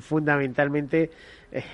[0.00, 1.10] fundamentalmente,
[1.50, 1.64] eh,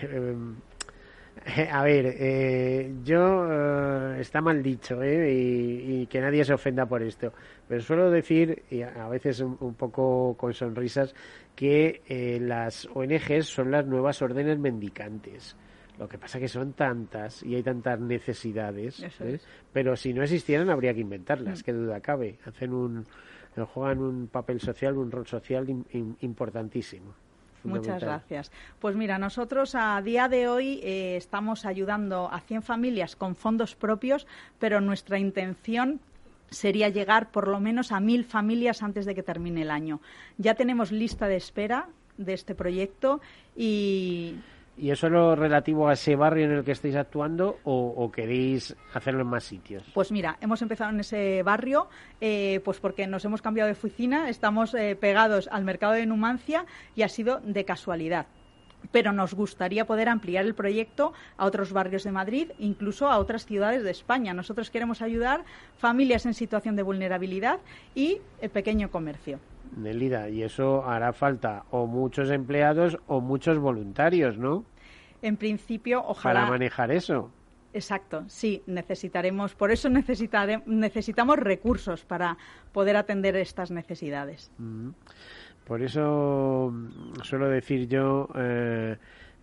[1.45, 5.33] eh, a ver, eh, yo eh, está mal dicho, ¿eh?
[5.33, 7.33] y, y que nadie se ofenda por esto,
[7.67, 11.15] pero suelo decir, y a veces un, un poco con sonrisas,
[11.57, 15.57] que las ONGs son las nuevas órdenes mendicantes.
[15.99, 19.11] Lo que pasa que son tantas y hay tantas necesidades, ¿eh?
[19.35, 19.47] es.
[19.73, 22.39] pero si no existieran habría que inventarlas, qué duda cabe.
[22.47, 23.07] Hacen un,
[23.75, 27.15] juegan un papel social, un rol social im- im- importantísimo.
[27.65, 28.51] Muchas gracias.
[28.81, 33.77] Pues mira, nosotros a día de hoy eh, estamos ayudando a 100 familias con fondos
[33.77, 34.27] propios,
[34.59, 36.01] pero nuestra intención
[36.51, 40.01] sería llegar por lo menos a mil familias antes de que termine el año.
[40.39, 43.21] Ya tenemos lista de espera de este proyecto
[43.57, 44.35] y
[44.77, 48.75] ¿Y eso es lo relativo a ese barrio en el que estáis actuando o, queréis
[48.95, 49.85] hacerlo en más sitios?
[49.93, 51.89] Pues mira, hemos empezado en ese barrio,
[52.21, 56.65] eh, pues porque nos hemos cambiado de oficina, estamos eh, pegados al mercado de Numancia
[56.97, 58.27] y ha sido de casualidad.
[58.91, 63.47] Pero nos gustaría poder ampliar el proyecto a otros barrios de Madrid, incluso a otras
[63.47, 64.33] ciudades de España.
[64.33, 65.45] Nosotros queremos ayudar
[65.77, 67.61] familias en situación de vulnerabilidad
[67.95, 69.39] y el pequeño comercio.
[69.77, 74.65] Nelida, y eso hará falta o muchos empleados o muchos voluntarios, ¿no?
[75.23, 76.41] En principio, ojalá.
[76.41, 77.31] Para manejar eso.
[77.75, 82.37] Exacto, sí, necesitaremos, por eso necesitare, necesitamos recursos para
[82.71, 84.51] poder atender estas necesidades.
[84.59, 84.91] Mm.
[85.65, 88.97] Por eso mm, suelo decir yo eh,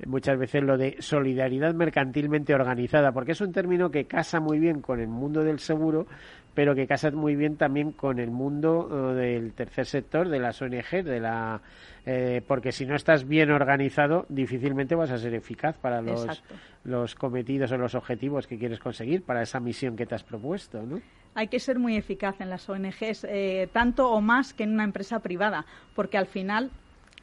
[0.06, 4.82] muchas veces lo de solidaridad mercantilmente organizada, porque es un término que casa muy bien
[4.82, 6.06] con el mundo del seguro,
[6.54, 10.62] pero que casa muy bien también con el mundo eh, del tercer sector, de las
[10.62, 11.62] ONG, de la
[12.06, 16.56] eh, porque si no estás bien organizado, difícilmente vas a ser eficaz para los, Exacto.
[16.84, 20.82] los cometidos o los objetivos que quieres conseguir para esa misión que te has propuesto,
[20.82, 21.02] ¿no?
[21.36, 24.84] Hay que ser muy eficaz en las ONGs, eh, tanto o más que en una
[24.84, 26.72] empresa privada, porque al final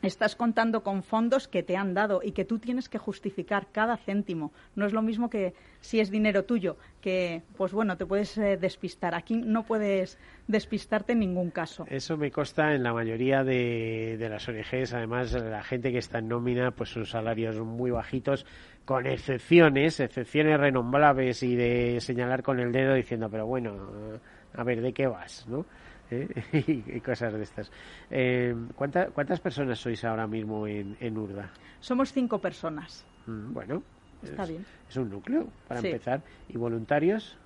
[0.03, 3.97] estás contando con fondos que te han dado y que tú tienes que justificar cada
[3.97, 4.53] céntimo.
[4.75, 8.57] No es lo mismo que si es dinero tuyo, que pues bueno, te puedes eh,
[8.57, 9.15] despistar.
[9.15, 11.87] Aquí no puedes despistarte en ningún caso.
[11.89, 14.95] Eso me consta en la mayoría de, de las ONGs.
[14.95, 18.47] Además, la gente que está en nómina, pues sus salarios muy bajitos,
[18.85, 24.21] con excepciones, excepciones renombrables y de señalar con el dedo diciendo, pero bueno,
[24.55, 25.47] a ver, ¿de qué vas?
[25.49, 25.67] ¿no?
[26.11, 26.29] ¿Eh?
[26.97, 27.71] y cosas de estas.
[28.11, 31.51] Eh, ¿cuánta, ¿Cuántas personas sois ahora mismo en, en Urda?
[31.81, 33.05] Somos cinco personas.
[33.27, 33.83] Mm, bueno,
[34.23, 34.65] Está es, bien.
[34.89, 35.89] es un núcleo para Sí.
[35.89, 36.23] empezar.
[36.49, 37.37] ¿Y voluntarios?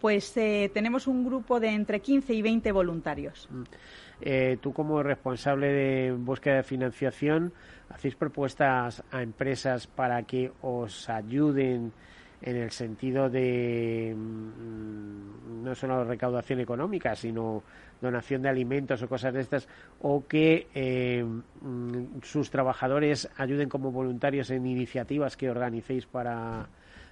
[0.00, 3.48] Pues eh, tenemos un grupo de entre 15 y 20 voluntarios.
[4.20, 7.52] Eh, tú como responsable de búsqueda de financiación,
[7.88, 11.92] ¿hacéis propuestas a empresas para que os ayuden
[12.42, 17.62] en el sentido de mm, no solo recaudación económica, sino
[18.00, 19.68] donación de alimentos o cosas de estas,
[20.00, 26.68] o que eh, mm, sus trabajadores ayuden como voluntarios en iniciativas que organicéis para,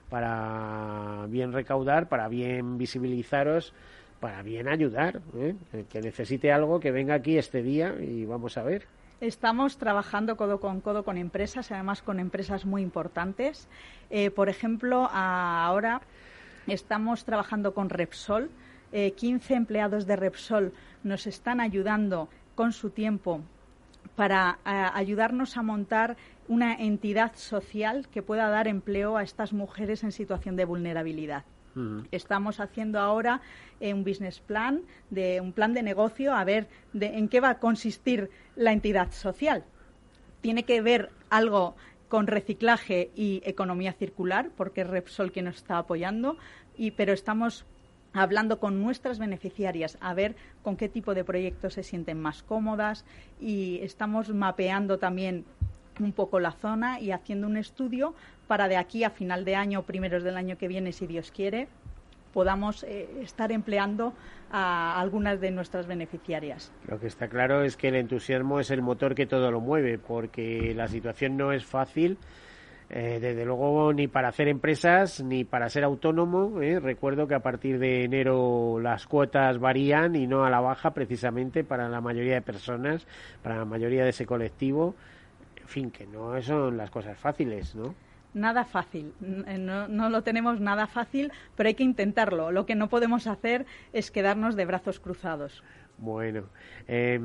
[0.08, 3.72] para bien recaudar, para bien visibilizaros,
[4.20, 5.20] para bien ayudar.
[5.36, 5.54] ¿eh?
[5.72, 8.84] El que necesite algo, que venga aquí este día y vamos a ver.
[9.20, 13.66] Estamos trabajando codo con codo con empresas, además con empresas muy importantes.
[14.10, 16.02] Eh, por ejemplo, ahora
[16.66, 18.50] estamos trabajando con Repsol.
[18.92, 23.40] Eh, 15 empleados de Repsol nos están ayudando con su tiempo
[24.16, 30.04] para eh, ayudarnos a montar una entidad social que pueda dar empleo a estas mujeres
[30.04, 31.44] en situación de vulnerabilidad.
[32.10, 33.40] Estamos haciendo ahora
[33.80, 37.50] eh, un business plan, de un plan de negocio, a ver de, en qué va
[37.50, 39.64] a consistir la entidad social.
[40.40, 41.76] Tiene que ver algo
[42.08, 46.36] con reciclaje y economía circular, porque es Repsol quien nos está apoyando,
[46.76, 47.66] y, pero estamos
[48.12, 53.04] hablando con nuestras beneficiarias a ver con qué tipo de proyectos se sienten más cómodas
[53.40, 55.44] y estamos mapeando también
[56.00, 58.14] un poco la zona y haciendo un estudio
[58.46, 61.68] para de aquí a final de año primeros del año que viene, si Dios quiere,
[62.32, 64.12] podamos eh, estar empleando
[64.50, 66.72] a algunas de nuestras beneficiarias.
[66.86, 69.98] Lo que está claro es que el entusiasmo es el motor que todo lo mueve,
[69.98, 72.18] porque la situación no es fácil.
[72.88, 76.60] eh, desde luego ni para hacer empresas ni para ser autónomo.
[76.62, 76.78] ¿eh?
[76.78, 81.64] Recuerdo que a partir de enero las cuotas varían y no a la baja precisamente
[81.64, 83.06] para la mayoría de personas,
[83.42, 84.94] para la mayoría de ese colectivo.
[85.66, 87.92] En fin, que no son las cosas fáciles, ¿no?
[88.34, 92.52] Nada fácil, N- no, no lo tenemos nada fácil, pero hay que intentarlo.
[92.52, 95.64] Lo que no podemos hacer es quedarnos de brazos cruzados.
[95.98, 96.44] Bueno,
[96.86, 97.18] eh,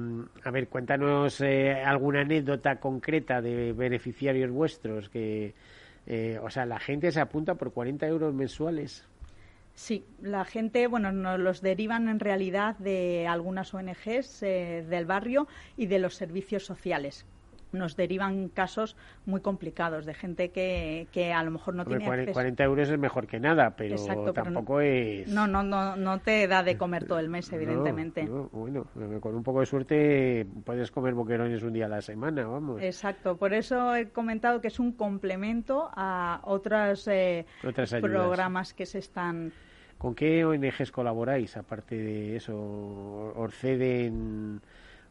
[0.44, 5.54] a ver, cuéntanos eh, alguna anécdota concreta de beneficiarios vuestros que,
[6.08, 9.08] eh, o sea, la gente se apunta por 40 euros mensuales.
[9.76, 15.48] Sí, la gente, bueno, nos los derivan en realidad de algunas ONGs eh, del barrio
[15.78, 17.28] y de los servicios sociales.
[17.72, 22.10] Nos derivan casos muy complicados de gente que, que a lo mejor no Hombre, tiene
[22.12, 22.34] cuare- acceso.
[22.34, 25.28] 40 euros es mejor que nada, pero Exacto, pero tampoco no- es...
[25.30, 28.24] No, no, no, no te da de comer todo el mes, evidentemente.
[28.24, 32.02] no, bueno, eh, con un poco de suerte puedes comer boquerones un día a la
[32.02, 32.82] semana, vamos.
[32.82, 38.12] Exacto, por eso he comentado que es un complemento a otros eh, Otras ayudas.
[38.12, 39.52] programas que se están.
[39.98, 42.56] ¿Con qué ONGs colaboráis, aparte de eso?
[43.36, 44.60] ¿Os ceden,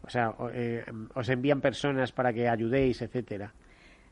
[0.03, 0.85] O sea, eh,
[1.15, 3.53] os envían personas para que ayudéis, etcétera.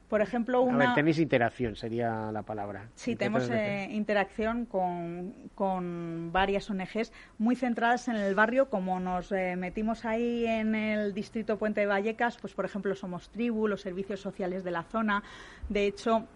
[0.08, 0.84] Por ejemplo, una...
[0.84, 2.88] A ver, tenéis interacción, sería la palabra.
[2.94, 8.70] Sí, tenemos eh, interacción con, con, varias ONGs muy centradas en el barrio.
[8.70, 13.28] Como nos eh, metimos ahí en el distrito Puente de Vallecas, pues por ejemplo somos
[13.28, 15.22] tribu, los servicios sociales de la zona.
[15.68, 16.26] De hecho,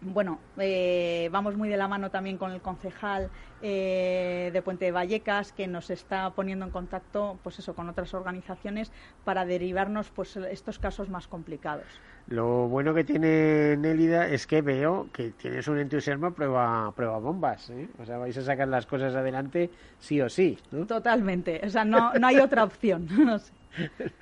[0.00, 3.30] bueno, eh, vamos muy de la mano también con el concejal
[3.62, 8.12] eh, de Puente de Vallecas, que nos está poniendo en contacto, pues eso, con otras
[8.14, 8.92] organizaciones
[9.24, 11.86] para derivarnos, pues, estos casos más complicados.
[12.28, 17.70] Lo bueno que tiene Nélida es que veo que tienes un entusiasmo prueba, prueba bombas,
[17.70, 17.88] ¿eh?
[17.98, 22.12] O sea, vais a sacar las cosas adelante sí o sí, Totalmente, o sea, no,
[22.14, 23.08] no hay otra opción.
[23.24, 23.52] no sé.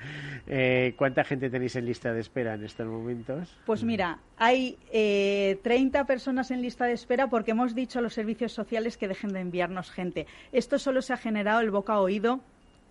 [0.47, 3.57] Eh, ¿Cuánta gente tenéis en lista de espera en estos momentos?
[3.65, 8.13] Pues mira, hay eh, 30 personas en lista de espera porque hemos dicho a los
[8.13, 10.27] servicios sociales que dejen de enviarnos gente.
[10.53, 12.41] Esto solo se ha generado el boca a oído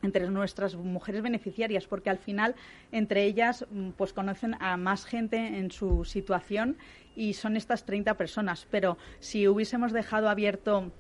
[0.01, 2.55] entre nuestras mujeres beneficiarias, porque al final
[2.91, 6.77] entre ellas mm, pues conocen a más gente en su situación
[7.15, 8.67] y son estas 30 personas.
[8.69, 10.91] Pero si hubiésemos dejado abierto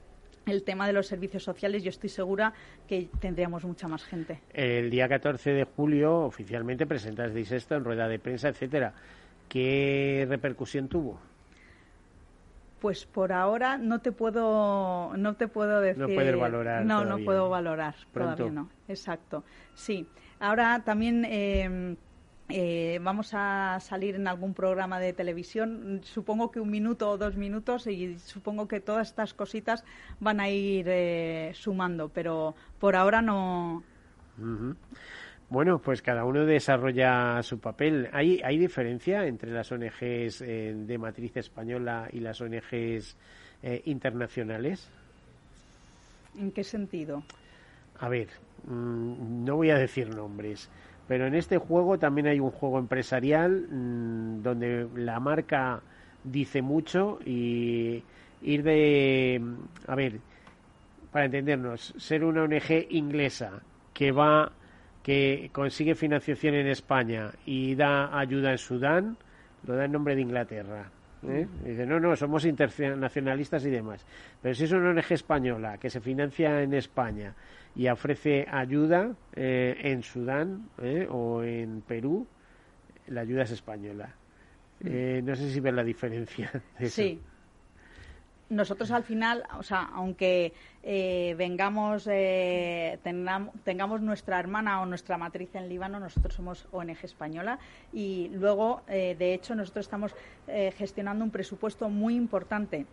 [0.45, 2.53] el tema de los servicios sociales, yo estoy segura
[2.87, 4.41] que tendríamos mucha más gente.
[4.53, 8.93] El día 14 de julio oficialmente presentasteis esto en rueda de prensa, etcétera.
[9.47, 11.19] ¿Qué repercusión tuvo?
[12.81, 16.01] Pues por ahora no te puedo no te puedo decir.
[16.01, 16.83] No puedes valorar.
[16.83, 17.95] No, no puedo valorar.
[18.13, 18.69] Todavía no.
[18.87, 19.43] Exacto.
[19.73, 20.07] Sí.
[20.39, 21.25] Ahora también.
[21.25, 21.95] Eh,
[22.49, 27.37] eh, vamos a salir en algún programa de televisión, supongo que un minuto o dos
[27.37, 29.83] minutos y supongo que todas estas cositas
[30.19, 33.83] van a ir eh, sumando, pero por ahora no.
[35.49, 38.09] Bueno, pues cada uno desarrolla su papel.
[38.11, 43.15] ¿Hay, hay diferencia entre las ONGs eh, de matriz española y las ONGs
[43.85, 44.89] internacionales?
[46.37, 47.23] ¿En qué sentido?
[47.99, 48.27] A ver,
[48.65, 50.69] mm, no voy a decir nombres
[51.07, 55.81] pero en este juego también hay un juego empresarial mm, donde la marca
[56.23, 58.03] dice mucho y
[58.41, 59.55] ir de, mm,
[59.87, 60.19] a ver,
[61.11, 63.61] para entendernos, ser una ONG inglesa
[63.93, 64.51] que va,
[65.03, 69.17] que consigue financiación en España y da ayuda en Sudán,
[69.67, 70.89] lo da en nombre de Inglaterra.
[71.27, 71.47] ¿eh?
[71.63, 74.05] Dice, no, no, somos internacionalistas y demás.
[74.41, 77.33] Pero si es una ONG española que se financia en España
[77.75, 82.27] y ofrece ayuda eh, en Sudán eh, o en Perú,
[83.07, 84.13] la ayuda es española.
[84.81, 84.87] Mm.
[84.87, 86.51] Eh, no sé si ven la diferencia.
[86.85, 87.19] Sí.
[88.49, 90.53] Nosotros al final, o sea, aunque
[90.83, 97.57] vengamos, tengamos, nuestra hermana o nuestra matriz en Líbano, nosotros somos ONG española
[97.91, 100.13] y luego, de hecho, nosotros estamos
[100.77, 102.85] gestionando un presupuesto muy importante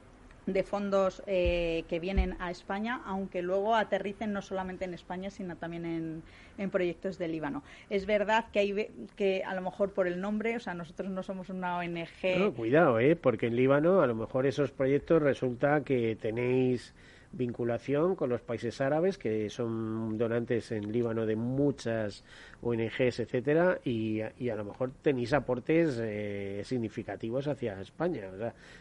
[0.52, 5.56] de fondos eh, que vienen a España, aunque luego aterricen no solamente en España, sino
[5.56, 6.22] también en,
[6.58, 7.62] en, proyectos de Líbano.
[7.88, 11.22] Es verdad que hay que a lo mejor por el nombre, o sea, nosotros no
[11.22, 12.38] somos una ONG.
[12.38, 13.16] No, cuidado, ¿eh?
[13.16, 16.94] porque en Líbano a lo mejor esos proyectos resulta que tenéis
[17.32, 22.24] vinculación con los países árabes que son donantes en Líbano de muchas
[22.62, 28.24] ONGs, etcétera, y, a lo mejor tenéis aportes eh, significativos hacia España.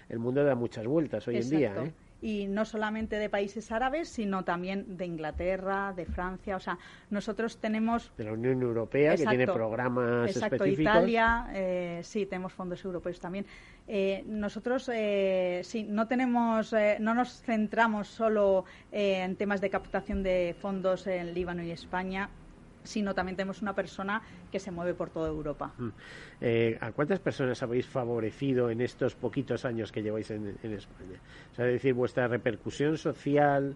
[0.10, 1.76] el mundo da muchas vueltas hoy en día.
[1.84, 1.92] ¿eh?
[2.22, 6.56] Y no solamente de países árabes, sino también de Inglaterra, de Francia.
[6.56, 6.78] O sea,
[7.10, 8.12] nosotros tenemos.
[8.18, 13.46] De la Unión Europea, que tiene programas exacto, Italia, eh, sí, tenemos fondos europeos también.
[13.88, 20.22] Eh, nosotros, eh, sí, no tenemos, eh, no nos centramos solo en temas de captación
[20.22, 22.30] de fondos en Líbano y España
[22.90, 24.22] sino también tenemos una persona
[24.52, 25.74] que se mueve por toda Europa.
[25.78, 25.90] Mm.
[26.42, 31.20] Eh, ¿A cuántas personas habéis favorecido en estos poquitos años que lleváis en, España?
[31.52, 33.76] O sea, es decir, vuestra repercusión social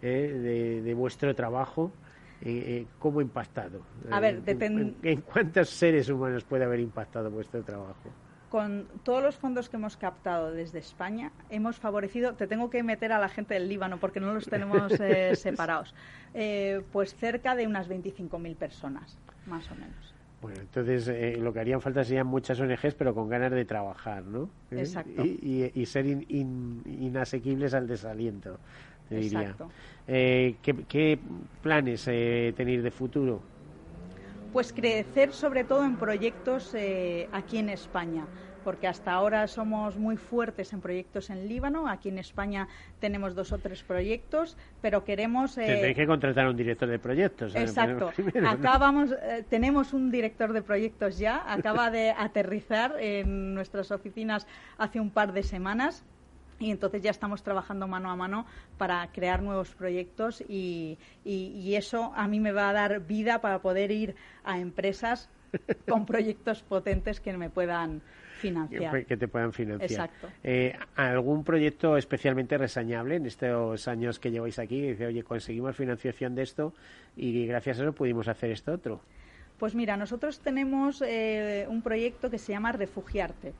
[0.00, 1.92] eh, de, vuestro trabajo,
[2.40, 3.82] eh, ¿cómo ha impactado?
[4.10, 8.10] A ver, ¿En cuántos seres humanos puede haber impactado vuestro trabajo?
[8.54, 13.10] Con todos los fondos que hemos captado desde España, hemos favorecido, te tengo que meter
[13.10, 15.92] a la gente del Líbano porque no los tenemos eh, separados,
[16.34, 20.14] eh, pues cerca de unas 25.000 personas, más o menos.
[20.40, 24.22] Bueno, entonces eh, lo que harían falta serían muchas ONGs, pero con ganas de trabajar,
[24.22, 24.48] ¿no?
[24.70, 25.24] Exacto.
[25.24, 28.60] Y, ser inasequibles al desaliento,
[29.08, 29.40] te diría.
[29.40, 29.68] Exacto.
[30.06, 31.18] ¿qué, ¿qué,
[31.60, 33.42] planes tenéis de futuro?
[34.52, 36.76] Pues crecer sobre todo en proyectos
[37.32, 38.24] aquí en España
[38.64, 41.86] porque hasta ahora somos muy fuertes en proyectos en Líbano.
[41.86, 42.66] Aquí en España
[42.98, 45.56] tenemos dos o tres proyectos, pero queremos.
[45.58, 45.66] Eh...
[45.66, 47.54] Tendréis que contratar a un director de proyectos.
[47.54, 48.10] Exacto.
[48.48, 51.44] Acá vamos, eh, tenemos un director de proyectos ya.
[51.46, 54.46] Acaba de aterrizar en nuestras oficinas
[54.78, 56.04] hace un par de semanas
[56.58, 58.46] y entonces ya estamos trabajando mano a mano
[58.78, 63.58] para crear nuevos proyectos y, y, eso a mí me va a dar vida para
[63.60, 65.28] poder ir a empresas
[65.88, 68.02] con proyectos potentes que me puedan
[68.48, 69.04] financiar.
[69.04, 70.08] Que te puedan financiar.
[70.08, 70.28] Exacto.
[70.42, 74.80] Eh, ¿Algún proyecto especialmente resañable en estos años que lleváis aquí?
[74.80, 76.72] Dice, oye, conseguimos financiación de esto
[77.16, 79.00] y gracias a eso pudimos hacer esto otro.
[79.58, 83.52] Pues mira, nosotros tenemos eh, un proyecto que se llama Refugiarte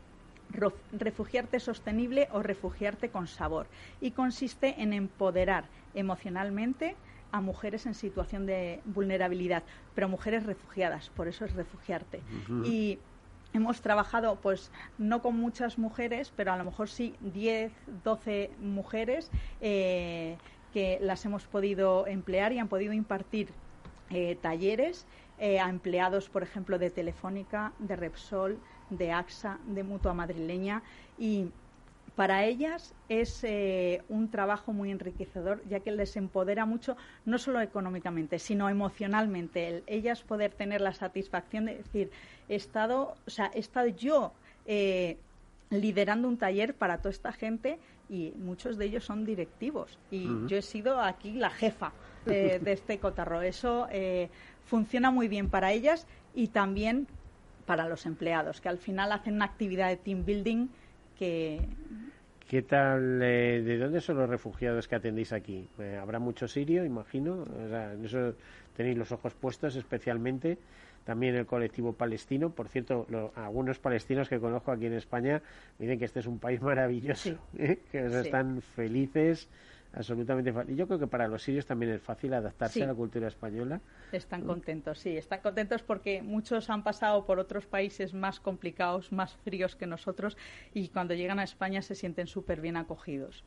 [0.93, 3.67] refugiarte sostenible o refugiarte con sabor.
[4.01, 5.65] Y consiste en empoderar
[5.95, 6.95] emocionalmente
[7.33, 9.65] a mujeres en situación de vulnerabilidad,
[9.95, 12.21] pero mujeres refugiadas, por eso es refugiarte.
[12.65, 12.99] Y
[13.55, 19.31] hemos trabajado, pues, no con muchas mujeres, pero a lo mejor sí 10, 12 mujeres
[19.61, 20.37] eh,
[20.73, 23.49] que las hemos podido emplear y han podido impartir
[24.11, 25.07] eh, talleres
[25.39, 28.59] eh, a empleados, por ejemplo, de Telefónica, de Repsol,
[28.91, 30.83] de AXA, de Mutua Madrileña
[31.17, 31.47] y
[32.17, 37.61] para ellas es eh, un trabajo muy enriquecedor, ya que les empodera mucho, no solo
[37.61, 39.83] económicamente, sino emocionalmente.
[39.87, 42.11] ellas poder tener la satisfacción de decir,
[42.49, 44.33] he estado, o sea, he estado yo
[44.67, 45.19] eh,
[45.71, 49.99] liderando un taller para toda esta gente y muchos de ellos son directivos.
[50.11, 51.93] Y yo he sido aquí la jefa
[52.27, 53.43] de este cotarro.
[53.43, 54.29] Eso eh,
[54.65, 57.09] funciona muy bien para ellas y también
[57.67, 60.69] para los empleados, que al final hacen una actividad de team building
[61.19, 61.61] que...
[62.49, 63.21] ¿Qué tal?
[63.23, 65.67] Eh, ¿De dónde son los refugiados que atendéis aquí?
[65.79, 67.43] Eh, ¿Habrá mucho sirio, imagino?
[67.43, 68.35] O sea, en eso
[68.77, 70.59] tenéis los ojos puestos especialmente.
[71.05, 72.51] También el colectivo palestino.
[72.51, 75.43] Por cierto, algunos palestinos que conozco aquí en España
[75.79, 77.81] dicen que este es un país maravilloso, ¿eh?
[77.91, 79.49] que están felices
[79.97, 80.77] absolutamente fácil.
[80.77, 83.81] Yo creo que para los sirios también es fácil adaptarse a la cultura española.
[84.13, 89.37] Están contentos, sí, están contentos porque muchos han pasado por otros países más complicados, más
[89.37, 90.37] fríos que nosotros
[90.73, 93.45] y cuando llegan a España se sienten súper bien acogidos.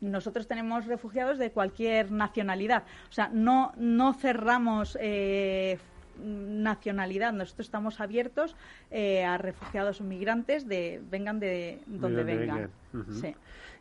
[0.00, 5.78] Nosotros tenemos refugiados de cualquier nacionalidad, o sea, no, no cerramos eh,
[6.24, 7.32] nacionalidad.
[7.32, 8.56] Nosotros estamos abiertos
[8.90, 12.70] eh, a refugiados o migrantes de vengan de donde, vengan.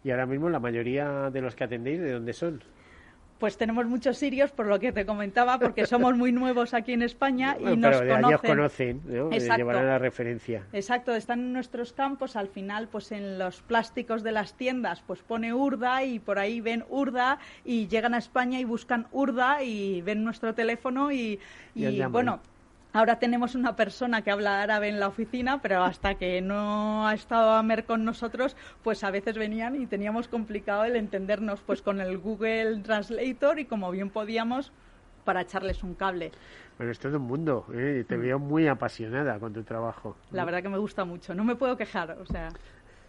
[0.04, 2.62] Y ahora mismo la mayoría de los que atendéis, ¿de dónde son?
[3.40, 7.02] Pues tenemos muchos sirios, por lo que te comentaba, porque somos muy nuevos aquí en
[7.02, 8.50] España y nos conocen.
[8.50, 9.30] conocen, ¿no?
[9.30, 10.64] Llevarán la referencia.
[10.74, 15.22] Exacto, están en nuestros campos, al final, pues en los plásticos de las tiendas, pues
[15.22, 20.02] pone Urda y por ahí ven Urda y llegan a España y buscan Urda y
[20.02, 21.40] ven nuestro teléfono y,
[21.74, 22.40] y bueno
[22.96, 27.14] Ahora tenemos una persona que habla árabe en la oficina, pero hasta que no ha
[27.14, 32.00] estado Amer con nosotros, pues a veces venían y teníamos complicado el entendernos pues con
[32.00, 34.72] el Google Translator y como bien podíamos
[35.26, 36.32] para echarles un cable.
[36.78, 38.06] Bueno, es todo un mundo, ¿eh?
[38.08, 38.22] te mm.
[38.22, 40.16] veo muy apasionada con tu trabajo.
[40.32, 42.48] La verdad que me gusta mucho, no me puedo quejar, o sea...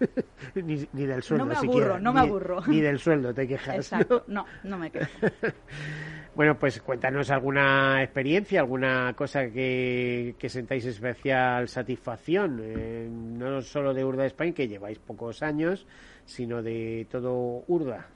[0.56, 1.44] ni, del sueldo.
[1.44, 2.60] No me aburro, no me aburro.
[2.66, 3.76] Ni del sueldo te quejas.
[3.76, 5.10] Exacto, no, no me quejo.
[6.36, 14.04] Bueno, pues cuéntanos alguna experiencia, alguna cosa que, sentáis especial satisfacción, eh, no solo de
[14.04, 15.86] Urda Spain, que lleváis pocos años,
[16.26, 18.08] sino de todo Urda.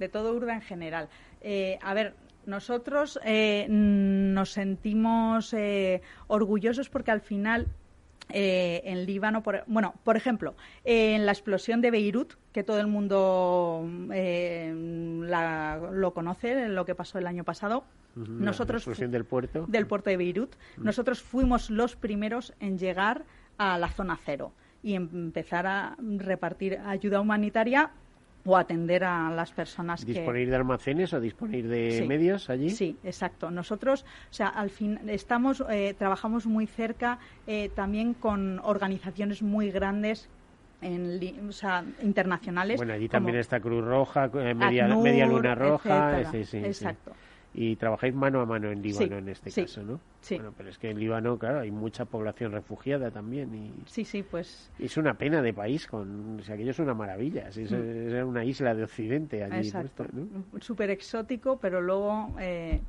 [0.00, 1.08] De todo Urda en general.
[1.40, 2.14] Eh, a ver,
[2.46, 5.54] nosotros eh, nos sentimos
[6.26, 7.68] orgullosos porque al final
[8.32, 10.54] eh, en Líbano, por, bueno, por ejemplo,
[10.84, 17.18] en la explosión de Beirut, que todo el mundo eh, lo conoce, lo que pasó
[17.18, 17.84] el año pasado.
[18.14, 19.66] nosotros la explosión del puerto.
[19.68, 20.54] Del puerto de Beirut.
[20.76, 23.24] Nosotros fuimos los primeros en llegar
[23.58, 24.52] a la zona cero
[24.82, 27.90] y empezar a repartir ayuda humanitaria
[28.44, 32.70] o atender a las personas ¿Disponer de almacenes o disponer de medios allí?
[32.70, 33.50] Sí, exacto.
[33.50, 39.70] Nosotros, o sea, al fin estamos, eh, trabajamos muy cerca eh, también con organizaciones muy
[39.70, 40.30] grandes
[40.80, 42.78] en, o sea, internacionales.
[42.78, 46.20] Bueno, allí también está Cruz Roja, eh, Media, Media Luna Roja.
[46.22, 47.12] exacto
[47.52, 50.00] y trabajáis mano a mano en Líbano en este caso, ¿no?
[50.20, 50.36] Sí.
[50.36, 53.54] Bueno, pero es que en Líbano, claro, hay mucha población refugiada también.
[53.54, 54.70] Y sí, sí, pues.
[54.78, 57.48] Es una pena de país, con, o sea, aquello es una maravilla.
[57.48, 58.28] Es, mm.
[58.28, 59.66] una isla de Occidente allí.
[59.66, 60.06] Exacto.
[60.60, 62.34] Súper exótico, pero luego.
[62.38, 62.80] Eh,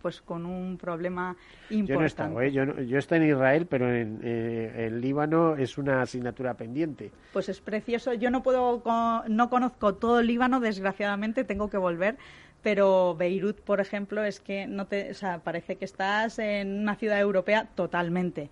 [0.00, 1.36] pues con un problema
[1.70, 1.92] importante.
[1.92, 2.50] Yo no he estado, ¿eh?
[2.50, 7.12] yo, yo estoy en Israel, pero en, eh, en, Líbano es una asignatura pendiente.
[7.32, 8.12] Pues es precioso.
[8.12, 8.82] Yo no puedo,
[9.28, 12.16] no conozco todo el Líbano, desgraciadamente, tengo que volver,
[12.62, 16.96] pero Beirut, por ejemplo, es que no te, o sea, parece que estás en una
[16.96, 18.50] ciudad europea totalmente.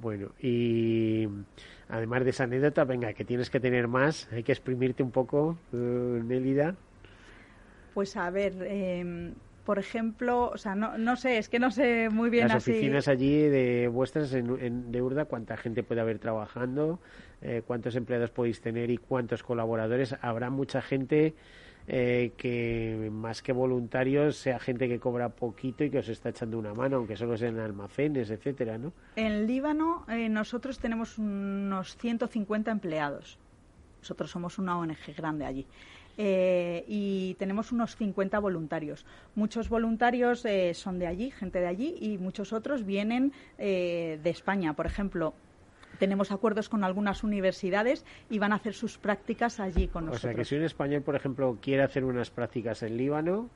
[0.00, 1.28] Bueno, y
[1.88, 5.58] además de esa anécdota, venga, que tienes que tener más, hay que exprimirte un poco,
[5.72, 6.76] uh, Nélida.
[7.94, 12.08] Pues a ver, em, por ejemplo, o sea, no, no sé, es que no sé
[12.10, 12.70] muy bien Las así.
[12.72, 17.00] oficinas allí de vuestras en, en- de Urda, ¿cuánta gente puede haber trabajando?
[17.42, 20.16] Eh, ¿Cuántos empleados podéis tener y cuántos colaboradores?
[20.22, 21.34] Habrá mucha gente
[21.88, 26.58] eh, que, más que voluntarios, sea gente que cobra poquito y que os está echando
[26.58, 28.92] una mano, aunque solo sean almacenes, etcétera, ¿no?
[29.16, 33.38] En Líbano eh, nosotros tenemos unos 150 empleados.
[34.00, 35.66] Nosotros somos una ONG grande allí.
[36.18, 39.06] Eh, y tenemos unos 50 voluntarios.
[39.34, 44.30] Muchos voluntarios eh, son de allí, gente de allí, y muchos otros vienen eh, de
[44.30, 44.74] España.
[44.74, 45.34] Por ejemplo,
[46.02, 50.22] tenemos acuerdos con algunas universidades y van a hacer sus prácticas allí con O nosotros.
[50.22, 53.48] sea, que si un español, por ejemplo, quiere hacer unas prácticas en Líbano,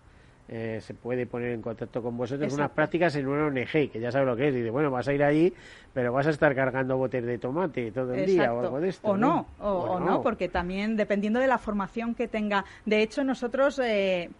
[0.46, 4.12] eh, se puede poner en contacto con vosotros, unas prácticas en una ONG, que ya
[4.12, 4.54] sabe lo que es.
[4.54, 5.52] Dice, bueno, vas a ir allí,
[5.92, 9.08] pero vas a estar cargando botes de tomate todo el día o algo de esto.
[9.08, 10.22] O no, o, o no, no.
[10.22, 12.64] porque también dependiendo de la formación que tenga.
[12.84, 14.30] De hecho, nosotros eh,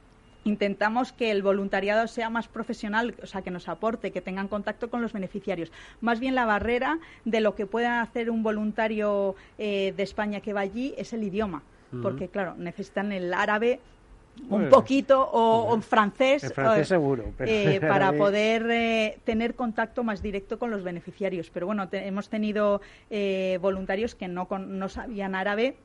[0.49, 4.89] intentamos que el voluntariado sea más profesional, o sea, que nos aporte, que tengan contacto
[4.91, 5.73] con los beneficiarios.
[6.01, 10.53] Más bien la barrera de lo que pueda hacer un voluntario eh, de España que
[10.53, 11.63] va allí es el idioma,
[12.03, 13.81] porque claro, necesitan el árabe.
[14.43, 14.69] Un Bueno.
[14.69, 20.05] poquito o, o francés, El francés o- seguro, pero eh, para poder eh, tener contacto
[20.05, 21.49] más directo con los beneficiarios.
[21.49, 25.79] Pero bueno, te- hemos tenido eh, voluntarios que no, con- no sabían árabe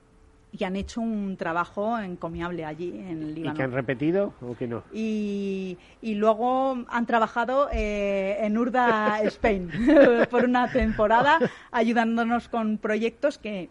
[0.52, 3.56] y han hecho un trabajo encomiable allí en ¿Y Líbano.
[3.56, 4.84] que han repetido o que no?
[4.92, 9.70] Y, y luego han trabajado eh, en Urda, Spain,
[10.30, 11.40] por una temporada,
[11.72, 13.70] ayudándonos con proyectos que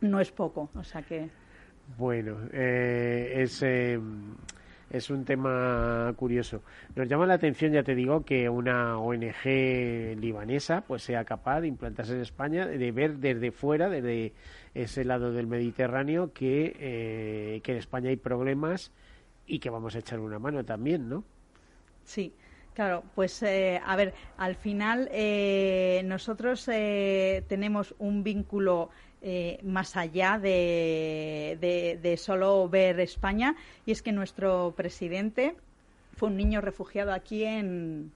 [0.00, 0.70] no es poco.
[0.74, 1.28] O sea que.
[1.98, 4.00] Bueno, eh, es, eh,
[4.90, 6.62] es un tema curioso.
[6.96, 11.68] Nos llama la atención, ya te digo, que una ONG libanesa pues sea capaz de
[11.68, 14.32] implantarse en España, de ver desde fuera, desde
[14.74, 18.92] ese lado del Mediterráneo, que, eh, que en España hay problemas
[19.46, 21.24] y que vamos a echar una mano también, ¿no?
[22.02, 22.36] Sí,
[22.74, 28.90] claro, pues eh, a ver, al final eh, nosotros eh, tenemos un vínculo
[29.22, 33.56] eh, más allá de, de- de solo ver España
[33.86, 35.56] y es que nuestro presidente
[36.12, 38.12] fue un niño refugiado aquí en,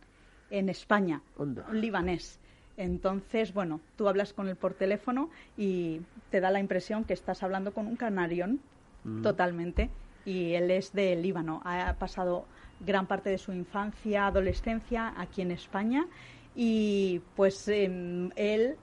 [0.50, 1.64] en España, Onda.
[1.70, 2.40] un libanés.
[2.78, 6.00] Entonces, bueno, tú hablas con él por teléfono y
[6.30, 8.60] te da la impresión que estás hablando con un canarión
[9.04, 9.22] Mm.
[9.22, 9.90] totalmente.
[10.24, 11.62] Y él es de Líbano.
[11.64, 12.44] Ha pasado
[12.80, 16.06] gran parte de su infancia, adolescencia aquí en España.
[16.54, 18.76] Y pues em, él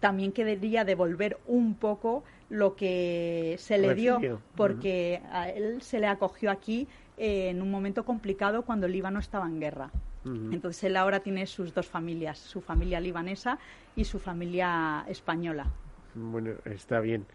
[0.00, 4.20] también quería devolver un poco lo que se le dio,
[4.54, 9.20] porque a él se le acogió aquí eh, en un momento complicado cuando el Líbano
[9.20, 9.90] estaba en guerra.
[10.26, 13.58] Entonces él ahora tiene sus dos familias, su familia libanesa
[13.94, 15.66] y su familia española.
[16.14, 17.26] Bueno, está bien.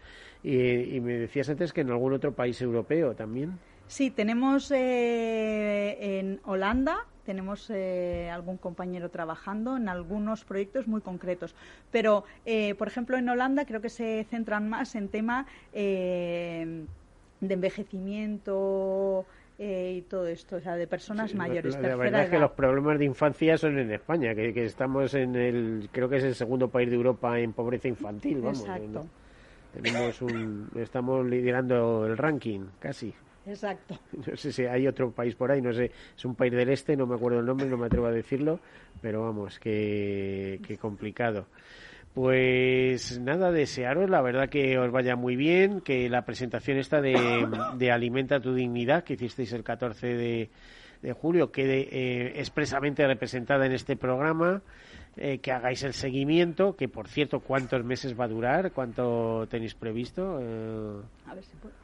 [0.42, 3.58] Y, y me decías antes que en algún otro país europeo también.
[3.86, 11.54] Sí, tenemos eh, en Holanda, tenemos eh, algún compañero trabajando en algunos proyectos muy concretos.
[11.90, 16.84] Pero, eh, por ejemplo, en Holanda creo que se centran más en tema eh,
[17.40, 19.24] de envejecimiento
[19.64, 21.78] eh, y todo esto, o sea, de personas Sí, mayores.
[21.78, 25.36] La, verdad es que los problemas de infancia son en España, que, que estamos en
[25.36, 28.58] el, creo que es el segundo país de Europa en pobreza infantil, vamos.
[28.58, 28.88] Exacto.
[28.88, 29.06] ¿no?
[29.72, 33.14] Tenemos un, estamos liderando el ranking, casi.
[33.46, 33.96] Exacto.
[34.26, 36.96] No sé si hay otro país por ahí, no sé, es un país del este,
[36.96, 38.58] no me acuerdo el nombre, no me atrevo a decirlo,
[39.00, 41.46] pero vamos, que, que complicado.
[42.14, 47.48] Pues nada, desearos, la verdad que os vaya muy bien, que la presentación esta de,
[47.78, 50.50] de Alimenta tu Dignidad, que hicisteis el 14 de,
[51.00, 54.60] de julio, quede eh, expresamente representada en este programa,
[55.16, 58.72] eh, que hagáis el seguimiento, que por cierto, ¿cuántos meses va a durar?
[58.72, 60.38] ¿Cuánto tenéis previsto?
[60.42, 61.74] Eh, A ver si puedo.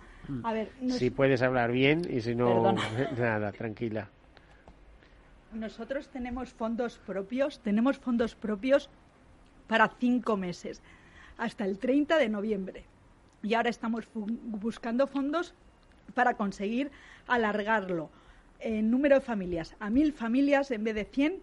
[0.45, 2.75] A ver, nos- si puedes hablar bien y si no,
[3.19, 4.11] nada, tranquila.
[5.55, 8.91] Nosotros tenemos fondos propios, tenemos fondos propios
[9.69, 10.83] para cinco meses,
[11.37, 12.85] hasta el 30 de noviembre.
[13.43, 15.55] Y ahora estamos buscando fondos
[16.15, 16.91] para conseguir
[17.29, 18.11] alargarlo
[18.61, 21.37] en número de familias a mil familias en vez de 100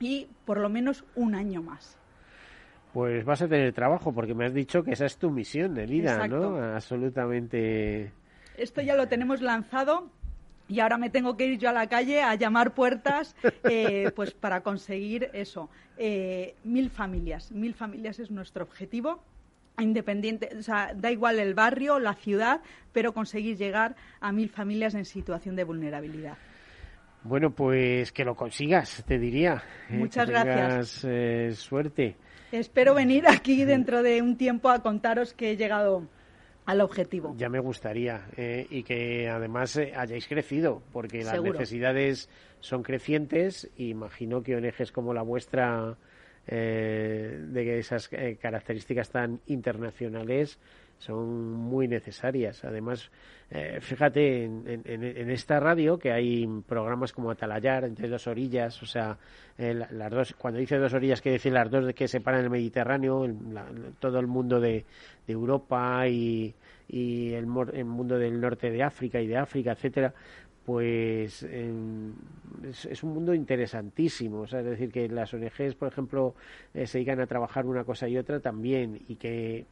[0.00, 1.98] y por lo menos un año más.
[2.94, 6.26] Pues vas a tener trabajo porque me has dicho que esa es tu misión, Elida,
[6.28, 6.58] ¿no?
[6.58, 6.62] Exacto.
[6.76, 8.12] Absolutamente.
[8.56, 10.10] Esto ya lo tenemos lanzado
[10.74, 14.32] y ahora me tengo que ir yo a la calle a llamar puertas eh, pues
[14.32, 15.70] para conseguir eso.
[15.96, 19.22] Eh, mil familias, mil familias es nuestro objetivo.
[19.78, 22.60] Independiente, o sea, da igual el barrio, la ciudad,
[22.92, 26.36] pero conseguir llegar a mil familias en situación de vulnerabilidad.
[27.22, 29.62] Bueno, pues que lo consigas, te diría.
[29.90, 29.96] ¿eh?
[29.96, 30.56] Muchas Que gracias.
[30.56, 32.16] tengas, eh, suerte.
[32.52, 36.08] Espero venir aquí dentro de un tiempo a contaros que he llegado
[36.66, 37.34] al objetivo.
[37.36, 42.28] Ya me gustaría eh, y que además eh, hayáis crecido, porque las necesidades
[42.60, 45.96] son crecientes y imagino que ONGs como la vuestra,
[46.46, 48.08] eh, de esas
[48.40, 50.58] características tan internacionales,
[50.98, 52.64] son muy necesarias.
[52.64, 53.10] Además,
[53.80, 59.18] fíjate, en, esta radio que hay programas como Atalayar, entre dos orillas, o sea,
[59.58, 63.26] las dos, cuando dice dos orillas, quiere decir las dos de que separan el Mediterráneo,
[63.98, 64.84] todo el mundo de,
[65.26, 66.54] Europa y,
[66.88, 70.12] y el, mundo del norte de África y de África, etcétera,
[70.64, 74.44] pues es, un mundo interesantísimo.
[74.44, 76.34] es decir, que las ONGs, por ejemplo,
[76.72, 79.66] eh, se dedican a trabajar una cosa y otra también y que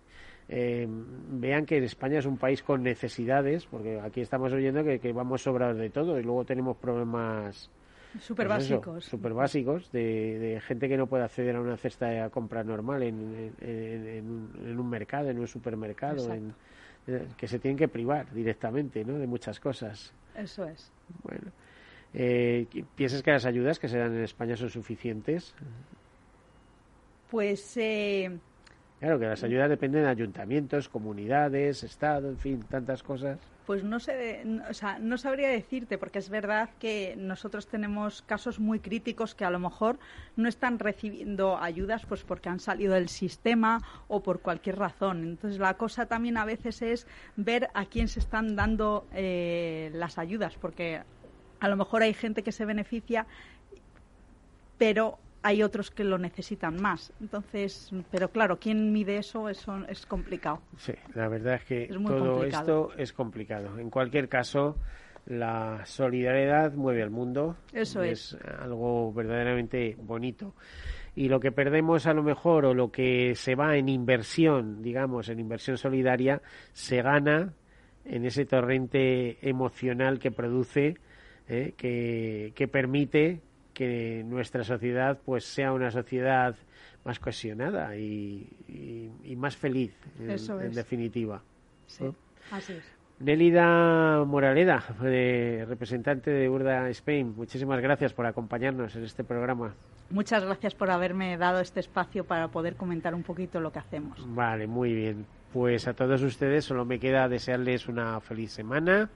[0.55, 5.11] eh, vean que España es un país con necesidades, porque aquí estamos oyendo que, que
[5.11, 7.71] vamos sobrados de todo y luego tenemos problemas
[8.21, 9.05] Súper pues básicos.
[9.07, 13.55] Súper básicos, de, gente que no puede acceder a una cesta de compra normal en,
[13.63, 16.35] en, un mercado, en un supermercado,
[17.07, 19.19] eh, que se tienen que privar directamente ¿no?
[19.19, 20.13] de muchas cosas.
[20.37, 20.93] Eso es.
[21.23, 21.51] Bueno.
[22.13, 25.55] Eh, ¿Piensas que las ayudas que se dan en España son suficientes?
[27.31, 28.39] Pues eh,
[29.03, 33.37] Claro que las ayudas dependen de ayuntamientos, comunidades, Estado, en fin, tantas cosas.
[33.67, 38.61] Pues no sé, o sea, no sabría decirte, porque es verdad que nosotros tenemos casos
[38.61, 39.99] muy críticos que a lo mejor
[40.37, 45.25] no están recibiendo ayudas pues porque han salido del sistema o por cualquier razón.
[45.25, 50.17] Entonces la cosa también a veces es ver a quién se están dando eh, las
[50.17, 51.03] ayudas, porque
[51.59, 53.27] a lo mejor hay gente que se beneficia,
[54.79, 57.13] pero hay otros que lo necesitan más.
[57.21, 59.49] Entonces, pero claro, ¿quién mide eso?
[59.49, 60.61] Eso es complicado.
[60.77, 63.79] Sí, la verdad es que todo esto es complicado.
[63.79, 64.77] En cualquier caso,
[65.27, 67.57] la solidaridad mueve al mundo.
[67.73, 68.35] Eso es.
[68.35, 70.55] Es algo verdaderamente bonito.
[71.15, 75.29] Y lo que perdemos a lo mejor o lo que se va en inversión, digamos,
[75.29, 76.41] en inversión solidaria,
[76.73, 77.53] se gana
[78.05, 80.97] en ese torrente emocional que produce,
[81.49, 83.43] eh, que, que permite
[83.73, 86.55] que nuestra sociedad pues sea una sociedad
[87.05, 91.43] más cohesionada y, más feliz en, definitiva
[91.87, 92.05] sí,
[92.51, 92.85] así es
[93.23, 99.75] Nélida Moraleda, representante de Urda Spain, muchísimas gracias por acompañarnos en este programa.
[100.11, 104.19] Muchas gracias por haberme dado este espacio para poder comentar un poquito lo que hacemos.
[104.35, 105.25] Vale, muy bien.
[105.53, 109.09] Pues a todos ustedes solo me queda desearles una feliz semana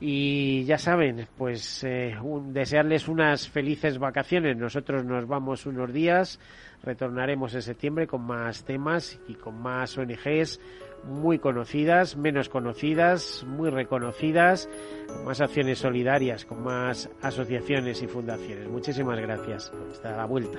[0.00, 4.56] y ya saben, pues eh, desearles unas felices vacaciones.
[4.56, 6.38] Nosotros nos vamos unos días,
[6.82, 10.60] retornaremos en septiembre con más temas y con más ONGs
[11.04, 14.68] muy conocidas, menos conocidas, muy reconocidas,
[15.06, 18.68] con más acciones solidarias, con más asociaciones y fundaciones.
[18.68, 19.72] Muchísimas gracias.
[19.90, 20.58] Hasta la vuelta.